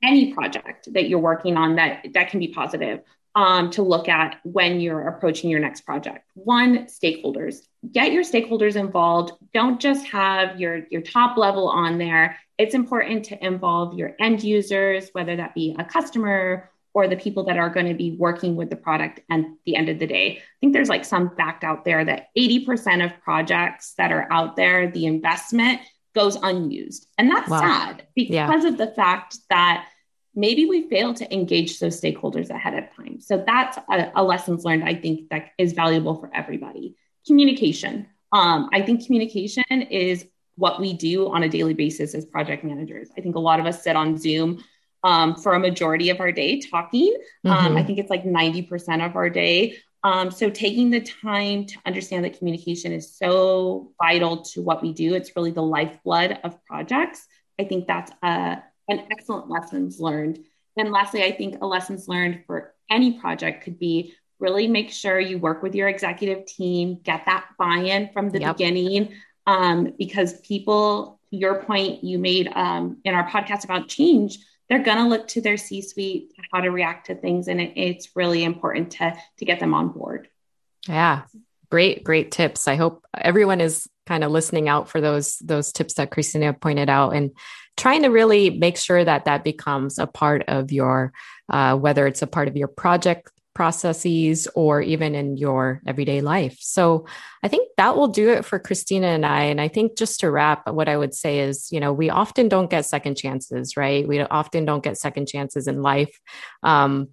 any 0.01 0.33
project 0.33 0.93
that 0.93 1.09
you're 1.09 1.19
working 1.19 1.57
on 1.57 1.75
that 1.75 2.05
that 2.13 2.29
can 2.29 2.39
be 2.39 2.47
positive 2.47 3.01
um, 3.35 3.69
to 3.71 3.83
look 3.83 4.07
at 4.07 4.39
when 4.43 4.79
you're 4.79 5.09
approaching 5.09 5.49
your 5.49 5.59
next 5.59 5.81
project. 5.81 6.23
One, 6.35 6.85
stakeholders. 6.85 7.57
Get 7.91 8.13
your 8.13 8.23
stakeholders 8.23 8.77
involved. 8.77 9.33
Don't 9.53 9.81
just 9.81 10.05
have 10.07 10.57
your, 10.57 10.83
your 10.89 11.01
top 11.01 11.37
level 11.37 11.67
on 11.67 11.97
there. 11.97 12.37
It's 12.57 12.75
important 12.75 13.25
to 13.25 13.45
involve 13.45 13.97
your 13.97 14.15
end 14.21 14.41
users, 14.41 15.09
whether 15.11 15.35
that 15.35 15.53
be 15.53 15.75
a 15.77 15.83
customer 15.83 16.71
or 16.93 17.07
the 17.07 17.15
people 17.15 17.43
that 17.45 17.57
are 17.57 17.69
going 17.69 17.85
to 17.87 17.93
be 17.93 18.15
working 18.17 18.55
with 18.55 18.69
the 18.69 18.75
product 18.75 19.21
at 19.29 19.41
the 19.65 19.75
end 19.75 19.89
of 19.89 19.99
the 19.99 20.07
day. 20.07 20.37
I 20.37 20.41
think 20.59 20.73
there's 20.73 20.89
like 20.89 21.05
some 21.05 21.35
fact 21.35 21.63
out 21.63 21.85
there 21.85 22.03
that 22.03 22.27
80% 22.37 23.05
of 23.05 23.21
projects 23.21 23.93
that 23.97 24.11
are 24.11 24.27
out 24.31 24.55
there, 24.55 24.89
the 24.89 25.05
investment 25.05 25.81
goes 26.15 26.35
unused. 26.41 27.07
And 27.17 27.29
that's 27.29 27.49
wow. 27.49 27.59
sad 27.59 28.07
because 28.15 28.63
yeah. 28.63 28.69
of 28.69 28.77
the 28.77 28.87
fact 28.87 29.37
that 29.49 29.87
maybe 30.35 30.65
we 30.65 30.89
fail 30.89 31.13
to 31.13 31.33
engage 31.33 31.79
those 31.79 31.99
stakeholders 31.99 32.49
ahead 32.49 32.73
of 32.73 32.85
time. 32.95 33.19
So 33.19 33.43
that's 33.45 33.77
a, 33.77 34.11
a 34.15 34.23
lessons 34.23 34.63
learned 34.63 34.83
I 34.83 34.95
think 34.95 35.29
that 35.29 35.49
is 35.57 35.73
valuable 35.73 36.15
for 36.15 36.31
everybody. 36.33 36.95
Communication. 37.27 38.07
Um, 38.31 38.69
I 38.73 38.81
think 38.81 39.05
communication 39.05 39.63
is 39.69 40.25
what 40.55 40.79
we 40.79 40.93
do 40.93 41.31
on 41.31 41.43
a 41.43 41.49
daily 41.49 41.73
basis 41.73 42.13
as 42.13 42.25
project 42.25 42.63
managers. 42.63 43.09
I 43.17 43.21
think 43.21 43.35
a 43.35 43.39
lot 43.39 43.59
of 43.59 43.65
us 43.65 43.83
sit 43.83 43.95
on 43.95 44.17
Zoom 44.17 44.63
um, 45.03 45.35
for 45.35 45.53
a 45.53 45.59
majority 45.59 46.09
of 46.09 46.19
our 46.19 46.31
day 46.31 46.59
talking. 46.59 47.15
Um, 47.45 47.51
mm-hmm. 47.51 47.67
Um, 47.67 47.77
I 47.77 47.83
think 47.83 47.99
it's 47.99 48.09
like 48.09 48.23
90% 48.23 49.05
of 49.05 49.15
our 49.15 49.29
day. 49.29 49.77
Um, 50.03 50.31
so 50.31 50.49
taking 50.49 50.89
the 50.89 51.01
time 51.01 51.65
to 51.65 51.77
understand 51.85 52.23
that 52.23 52.37
communication 52.37 52.91
is 52.91 53.17
so 53.17 53.91
vital 54.01 54.43
to 54.43 54.61
what 54.61 54.81
we 54.81 54.93
do. 54.93 55.13
It's 55.13 55.35
really 55.35 55.51
the 55.51 55.61
lifeblood 55.61 56.39
of 56.43 56.63
projects. 56.65 57.25
I 57.59 57.65
think 57.65 57.87
that's 57.87 58.11
a, 58.23 58.63
and 58.87 59.03
excellent 59.11 59.49
lessons 59.49 59.99
learned. 59.99 60.39
And 60.77 60.91
lastly, 60.91 61.23
I 61.23 61.31
think 61.31 61.61
a 61.61 61.67
lessons 61.67 62.07
learned 62.07 62.43
for 62.47 62.73
any 62.89 63.19
project 63.19 63.63
could 63.63 63.77
be 63.77 64.13
really 64.39 64.67
make 64.67 64.89
sure 64.89 65.19
you 65.19 65.37
work 65.37 65.61
with 65.61 65.75
your 65.75 65.89
executive 65.89 66.45
team, 66.45 66.99
get 67.03 67.25
that 67.25 67.45
buy-in 67.57 68.09
from 68.13 68.29
the 68.29 68.39
yep. 68.39 68.55
beginning, 68.55 69.13
um, 69.45 69.93
because 69.97 70.39
people, 70.41 71.19
your 71.29 71.63
point 71.63 72.03
you 72.03 72.17
made 72.17 72.49
um, 72.55 72.99
in 73.03 73.13
our 73.13 73.29
podcast 73.29 73.65
about 73.65 73.89
change, 73.89 74.39
they're 74.69 74.83
going 74.83 74.97
to 74.97 75.07
look 75.07 75.27
to 75.29 75.41
their 75.41 75.57
C-suite 75.57 76.33
how 76.51 76.61
to 76.61 76.69
react 76.69 77.07
to 77.07 77.15
things, 77.15 77.47
and 77.47 77.59
it, 77.59 77.73
it's 77.75 78.15
really 78.15 78.43
important 78.43 78.91
to 78.91 79.17
to 79.37 79.45
get 79.45 79.59
them 79.59 79.73
on 79.73 79.89
board. 79.89 80.29
Yeah, 80.87 81.23
great, 81.69 82.03
great 82.03 82.31
tips. 82.31 82.67
I 82.67 82.75
hope 82.75 83.05
everyone 83.15 83.61
is 83.61 83.87
kind 84.05 84.23
of 84.23 84.31
listening 84.31 84.69
out 84.69 84.89
for 84.89 85.01
those 85.01 85.37
those 85.39 85.71
tips 85.71 85.95
that 85.95 86.11
Christina 86.11 86.53
pointed 86.53 86.89
out 86.89 87.15
and 87.15 87.31
trying 87.77 88.03
to 88.03 88.09
really 88.09 88.49
make 88.49 88.77
sure 88.77 89.03
that 89.03 89.25
that 89.25 89.43
becomes 89.43 89.99
a 89.99 90.07
part 90.07 90.43
of 90.47 90.71
your 90.71 91.13
uh, 91.49 91.75
whether 91.75 92.07
it's 92.07 92.21
a 92.21 92.27
part 92.27 92.47
of 92.47 92.57
your 92.57 92.67
project 92.67 93.31
processes 93.59 94.47
or 94.55 94.81
even 94.81 95.13
in 95.15 95.35
your 95.35 95.81
everyday 95.85 96.21
life. 96.21 96.55
So 96.61 97.05
I 97.43 97.49
think 97.49 97.67
that 97.75 97.97
will 97.97 98.07
do 98.07 98.29
it 98.29 98.45
for 98.45 98.57
Christina 98.57 99.07
and 99.07 99.25
I. 99.25 99.43
And 99.51 99.59
I 99.59 99.67
think 99.67 99.97
just 99.97 100.21
to 100.21 100.31
wrap, 100.31 100.71
what 100.71 100.87
I 100.87 100.95
would 100.95 101.13
say 101.13 101.39
is, 101.39 101.69
you 101.69 101.81
know, 101.81 101.91
we 101.91 102.09
often 102.09 102.47
don't 102.47 102.69
get 102.69 102.85
second 102.85 103.15
chances, 103.15 103.75
right? 103.75 104.07
We 104.07 104.21
often 104.21 104.63
don't 104.63 104.81
get 104.81 104.97
second 104.97 105.27
chances 105.27 105.67
in 105.67 105.81
life. 105.81 106.17
Um, 106.63 107.09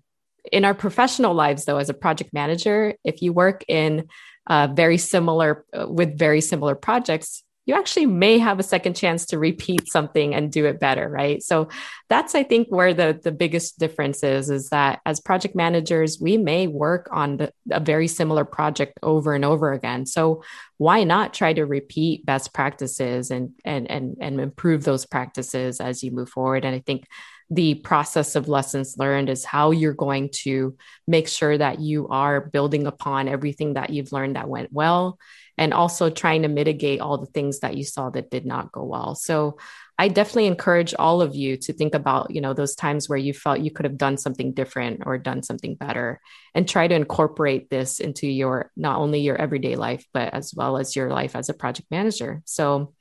in 0.52 0.64
our 0.64 0.72
professional 0.72 1.34
lives, 1.34 1.64
though, 1.64 1.78
as 1.78 1.90
a 1.90 1.94
project 1.94 2.32
manager, 2.32 2.94
if 3.02 3.22
you 3.22 3.32
work 3.32 3.64
in 3.66 4.06
uh, 4.46 4.68
very 4.68 4.98
similar 4.98 5.64
uh, 5.76 5.88
with 5.88 6.16
very 6.16 6.40
similar 6.40 6.76
projects, 6.76 7.42
you 7.66 7.74
actually 7.74 8.06
may 8.06 8.38
have 8.38 8.58
a 8.60 8.62
second 8.62 8.94
chance 8.94 9.26
to 9.26 9.38
repeat 9.38 9.88
something 9.88 10.34
and 10.34 10.52
do 10.52 10.64
it 10.66 10.80
better 10.80 11.08
right? 11.08 11.42
So 11.42 11.68
that's 12.08 12.34
i 12.34 12.42
think 12.42 12.68
where 12.68 12.94
the 12.94 13.18
the 13.22 13.32
biggest 13.32 13.78
difference 13.78 14.22
is 14.22 14.48
is 14.48 14.70
that 14.70 15.00
as 15.04 15.20
project 15.20 15.54
managers 15.56 16.18
we 16.20 16.36
may 16.38 16.68
work 16.68 17.08
on 17.10 17.36
the, 17.38 17.52
a 17.70 17.80
very 17.80 18.06
similar 18.06 18.44
project 18.44 18.98
over 19.02 19.34
and 19.34 19.44
over 19.44 19.72
again. 19.72 20.06
So 20.06 20.42
why 20.78 21.04
not 21.04 21.34
try 21.34 21.52
to 21.52 21.64
repeat 21.66 22.24
best 22.24 22.54
practices 22.54 23.30
and 23.30 23.52
and 23.64 23.90
and, 23.90 24.16
and 24.20 24.40
improve 24.40 24.84
those 24.84 25.04
practices 25.04 25.80
as 25.80 26.02
you 26.02 26.10
move 26.12 26.30
forward? 26.30 26.64
And 26.64 26.74
i 26.74 26.80
think 26.80 27.06
the 27.50 27.74
process 27.74 28.34
of 28.34 28.48
lessons 28.48 28.96
learned 28.98 29.28
is 29.28 29.44
how 29.44 29.70
you're 29.70 29.94
going 29.94 30.30
to 30.32 30.76
make 31.06 31.28
sure 31.28 31.56
that 31.56 31.78
you 31.80 32.08
are 32.08 32.40
building 32.40 32.86
upon 32.86 33.28
everything 33.28 33.74
that 33.74 33.90
you've 33.90 34.12
learned 34.12 34.34
that 34.34 34.48
went 34.48 34.72
well 34.72 35.18
and 35.58 35.72
also 35.72 36.10
trying 36.10 36.42
to 36.42 36.48
mitigate 36.48 37.00
all 37.00 37.18
the 37.18 37.26
things 37.26 37.60
that 37.60 37.76
you 37.76 37.84
saw 37.84 38.10
that 38.10 38.30
did 38.30 38.44
not 38.44 38.72
go 38.72 38.84
well. 38.84 39.14
So 39.14 39.58
I 39.98 40.08
definitely 40.08 40.46
encourage 40.46 40.94
all 40.98 41.22
of 41.22 41.34
you 41.34 41.56
to 41.56 41.72
think 41.72 41.94
about, 41.94 42.30
you 42.30 42.42
know, 42.42 42.52
those 42.52 42.74
times 42.74 43.08
where 43.08 43.18
you 43.18 43.32
felt 43.32 43.60
you 43.60 43.70
could 43.70 43.86
have 43.86 43.96
done 43.96 44.18
something 44.18 44.52
different 44.52 45.02
or 45.06 45.16
done 45.16 45.42
something 45.42 45.74
better 45.74 46.20
and 46.54 46.68
try 46.68 46.86
to 46.86 46.94
incorporate 46.94 47.70
this 47.70 47.98
into 47.98 48.26
your 48.26 48.70
not 48.76 48.98
only 48.98 49.20
your 49.20 49.36
everyday 49.36 49.74
life 49.74 50.04
but 50.12 50.34
as 50.34 50.52
well 50.54 50.76
as 50.76 50.94
your 50.94 51.08
life 51.08 51.34
as 51.34 51.48
a 51.48 51.54
project 51.54 51.90
manager. 51.90 52.42
So 52.44 52.92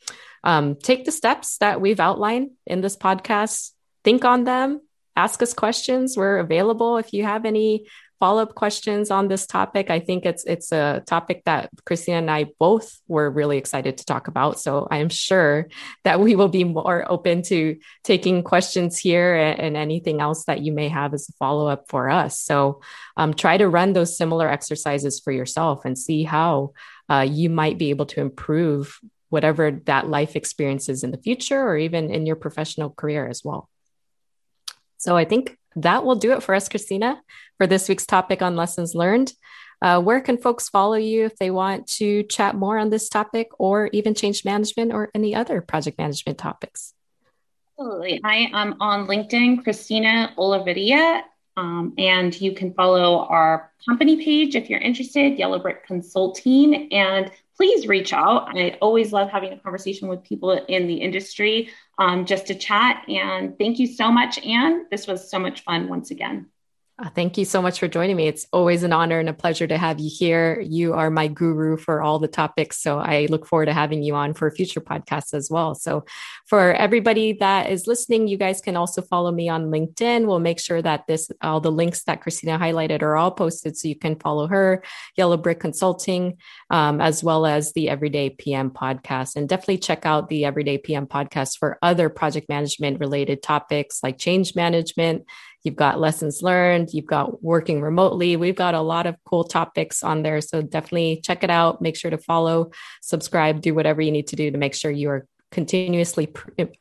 um, 0.43 0.75
take 0.75 1.03
the 1.03 1.11
steps 1.11 1.57
that 1.57 1.81
we've 1.81 1.99
outlined 1.99 2.51
in 2.65 2.79
this 2.79 2.95
podcast, 2.95 3.71
think 4.03 4.23
on 4.23 4.45
them, 4.45 4.79
ask 5.15 5.41
us 5.41 5.53
questions. 5.53 6.15
We're 6.15 6.37
available 6.37 6.97
if 6.97 7.11
you 7.13 7.23
have 7.23 7.45
any 7.45 7.87
follow-up 8.19 8.55
questions 8.55 9.11
on 9.11 9.27
this 9.27 9.45
topic. 9.45 9.89
I 9.89 9.99
think 9.99 10.25
it's 10.25 10.43
it's 10.45 10.71
a 10.71 11.03
topic 11.05 11.43
that 11.45 11.69
christina 11.85 12.17
and 12.17 12.31
i 12.31 12.45
both 12.59 12.99
were 13.07 13.29
really 13.29 13.57
excited 13.57 13.97
to 13.97 14.05
talk 14.05 14.27
about. 14.27 14.59
So 14.59 14.87
i 14.89 14.97
am 14.97 15.09
sure 15.09 15.67
that 16.03 16.19
we 16.19 16.35
will 16.35 16.47
be 16.49 16.63
more 16.63 17.09
open 17.11 17.41
to 17.43 17.77
taking 18.03 18.43
questions 18.43 18.97
here 18.97 19.35
and, 19.35 19.59
and 19.59 19.77
anything 19.77 20.21
else 20.21 20.45
that 20.45 20.61
you 20.61 20.71
may 20.71 20.89
have 20.89 21.13
as 21.13 21.29
a 21.29 21.33
follow-up 21.33 21.85
for 21.89 22.09
us. 22.09 22.39
So 22.39 22.81
um, 23.17 23.33
try 23.33 23.57
to 23.57 23.67
run 23.67 23.93
those 23.93 24.17
similar 24.17 24.49
exercises 24.49 25.19
for 25.19 25.31
yourself 25.31 25.85
and 25.85 25.97
see 25.97 26.23
how 26.23 26.71
uh, 27.09 27.25
you 27.29 27.49
might 27.49 27.77
be 27.77 27.89
able 27.89 28.05
to 28.07 28.21
improve 28.21 28.99
whatever 29.29 29.71
that 29.85 30.07
life 30.07 30.35
experience 30.35 30.87
is 30.89 31.03
in 31.03 31.11
the 31.11 31.17
future 31.17 31.61
or 31.61 31.77
even 31.77 32.09
in 32.09 32.25
your 32.25 32.35
professional 32.35 32.89
career 32.89 33.27
as 33.27 33.43
well. 33.43 33.69
So 34.97 35.15
I 35.15 35.25
think 35.25 35.57
that 35.75 36.05
will 36.05 36.15
do 36.15 36.31
it 36.33 36.43
for 36.43 36.55
us, 36.55 36.69
Christina, 36.69 37.21
for 37.57 37.67
this 37.67 37.89
week's 37.89 38.05
topic 38.05 38.41
on 38.41 38.55
lessons 38.55 38.95
learned. 38.95 39.33
Uh, 39.81 40.01
where 40.01 40.21
can 40.21 40.37
folks 40.37 40.69
follow 40.69 40.95
you 40.95 41.25
if 41.25 41.35
they 41.37 41.51
want 41.51 41.85
to 41.87 42.23
chat 42.23 42.55
more 42.55 42.77
on 42.77 42.89
this 42.89 43.09
topic 43.09 43.49
or 43.59 43.89
even 43.91 44.15
change 44.15 44.45
management 44.45 44.93
or 44.93 45.11
any 45.13 45.35
other 45.35 45.61
project 45.61 45.97
management 45.97 46.37
topics? 46.37 46.93
Absolutely. 47.77 48.21
I 48.23 48.49
am 48.53 48.75
on 48.79 49.05
LinkedIn, 49.05 49.63
Christina 49.63 50.33
Olivarria, 50.37 51.23
um, 51.57 51.93
and 51.97 52.39
you 52.39 52.53
can 52.53 52.73
follow 52.73 53.25
our 53.25 53.71
company 53.85 54.23
page 54.23 54.55
if 54.55 54.69
you're 54.69 54.79
interested, 54.79 55.37
Yellow 55.37 55.59
Brick 55.59 55.85
Consulting. 55.85 56.91
And 56.93 57.31
please 57.57 57.87
reach 57.87 58.13
out. 58.13 58.57
I 58.57 58.77
always 58.81 59.13
love 59.13 59.29
having 59.29 59.53
a 59.53 59.59
conversation 59.59 60.07
with 60.07 60.23
people 60.23 60.51
in 60.51 60.87
the 60.87 60.95
industry 60.95 61.69
um, 61.97 62.25
just 62.25 62.47
to 62.47 62.55
chat. 62.55 63.03
And 63.07 63.57
thank 63.57 63.79
you 63.79 63.87
so 63.87 64.11
much, 64.11 64.37
Anne. 64.45 64.85
This 64.91 65.07
was 65.07 65.29
so 65.29 65.39
much 65.39 65.61
fun 65.63 65.87
once 65.87 66.11
again. 66.11 66.47
Uh, 66.97 67.09
thank 67.09 67.37
you 67.37 67.43
so 67.43 67.61
much 67.61 67.77
for 67.77 67.89
joining 67.89 68.15
me. 68.15 68.25
It's 68.25 68.47
always 68.53 68.83
an 68.83 68.93
honor 68.93 69.19
and 69.19 69.27
a 69.27 69.33
pleasure 69.33 69.67
to 69.67 69.77
have 69.77 69.99
you 69.99 70.09
here. 70.09 70.61
You 70.61 70.93
are 70.93 71.09
my 71.09 71.27
guru 71.27 71.75
for 71.75 72.01
all 72.01 72.19
the 72.19 72.29
topics. 72.29 72.81
So 72.81 72.99
I 72.99 73.27
look 73.29 73.45
forward 73.45 73.65
to 73.65 73.73
having 73.73 74.01
you 74.01 74.15
on 74.15 74.33
for 74.33 74.49
future 74.49 74.79
podcasts 74.79 75.33
as 75.33 75.51
well. 75.51 75.75
So 75.75 76.05
for 76.45 76.73
everybody 76.73 77.33
that 77.33 77.69
is 77.69 77.85
listening, 77.85 78.29
you 78.29 78.37
guys 78.37 78.61
can 78.61 78.77
also 78.77 79.01
follow 79.01 79.33
me 79.33 79.49
on 79.49 79.71
LinkedIn. 79.71 80.25
We'll 80.25 80.39
make 80.39 80.57
sure 80.57 80.81
that 80.81 81.05
this, 81.05 81.29
all 81.41 81.59
the 81.59 81.71
links 81.71 82.03
that 82.03 82.21
Christina 82.21 82.57
highlighted 82.57 83.01
are 83.01 83.17
all 83.17 83.31
posted 83.31 83.75
so 83.75 83.89
you 83.89 83.97
can 83.97 84.17
follow 84.17 84.47
her, 84.47 84.81
Yellow 85.17 85.35
Brick 85.35 85.59
Consulting, 85.59 86.37
um, 86.69 87.01
as 87.01 87.21
well 87.21 87.45
as 87.45 87.73
the 87.73 87.89
Everyday 87.89 88.29
PM 88.29 88.71
podcast. 88.71 89.35
And 89.35 89.49
definitely 89.49 89.79
check 89.79 90.05
out 90.05 90.29
the 90.29 90.45
Everyday 90.45 90.77
PM 90.77 91.07
podcast 91.07 91.57
for 91.57 91.77
other 91.81 92.07
project 92.07 92.47
management 92.47 93.01
related 93.01 93.43
topics 93.43 94.01
like 94.01 94.17
change 94.17 94.55
management 94.55 95.25
You've 95.65 95.75
got 95.75 95.99
lessons 95.99 96.41
learned, 96.41 96.93
you've 96.93 97.07
got 97.07 97.43
working 97.43 97.81
remotely. 97.81 98.35
We've 98.37 98.55
got 98.55 98.75
a 98.75 98.81
lot 98.81 99.07
of 99.07 99.15
cool 99.25 99.43
topics 99.43 100.03
on 100.03 100.23
there. 100.23 100.39
So 100.41 100.61
definitely 100.61 101.21
check 101.23 101.43
it 101.43 101.49
out. 101.49 101.81
Make 101.81 101.97
sure 101.97 102.11
to 102.11 102.17
follow, 102.17 102.71
subscribe, 103.01 103.61
do 103.61 103.73
whatever 103.73 104.01
you 104.01 104.11
need 104.11 104.27
to 104.27 104.35
do 104.35 104.51
to 104.51 104.57
make 104.57 104.75
sure 104.75 104.91
you 104.91 105.09
are 105.09 105.27
continuously 105.51 106.31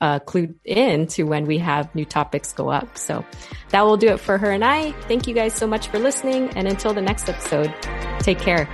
uh, 0.01 0.19
clued 0.21 0.55
in 0.65 1.07
to 1.07 1.23
when 1.23 1.47
we 1.47 1.59
have 1.59 1.95
new 1.95 2.05
topics 2.05 2.53
go 2.53 2.69
up. 2.69 2.99
So 2.99 3.25
that 3.71 3.83
will 3.83 3.97
do 3.97 4.09
it 4.09 4.19
for 4.19 4.37
her 4.37 4.51
and 4.51 4.65
I. 4.65 4.93
Thank 5.03 5.27
you 5.27 5.35
guys 5.35 5.55
so 5.55 5.67
much 5.67 5.89
for 5.89 5.99
listening. 5.99 6.51
And 6.51 6.67
until 6.67 6.93
the 6.93 7.03
next 7.03 7.29
episode, 7.29 7.73
take 8.21 8.39
care. 8.39 8.69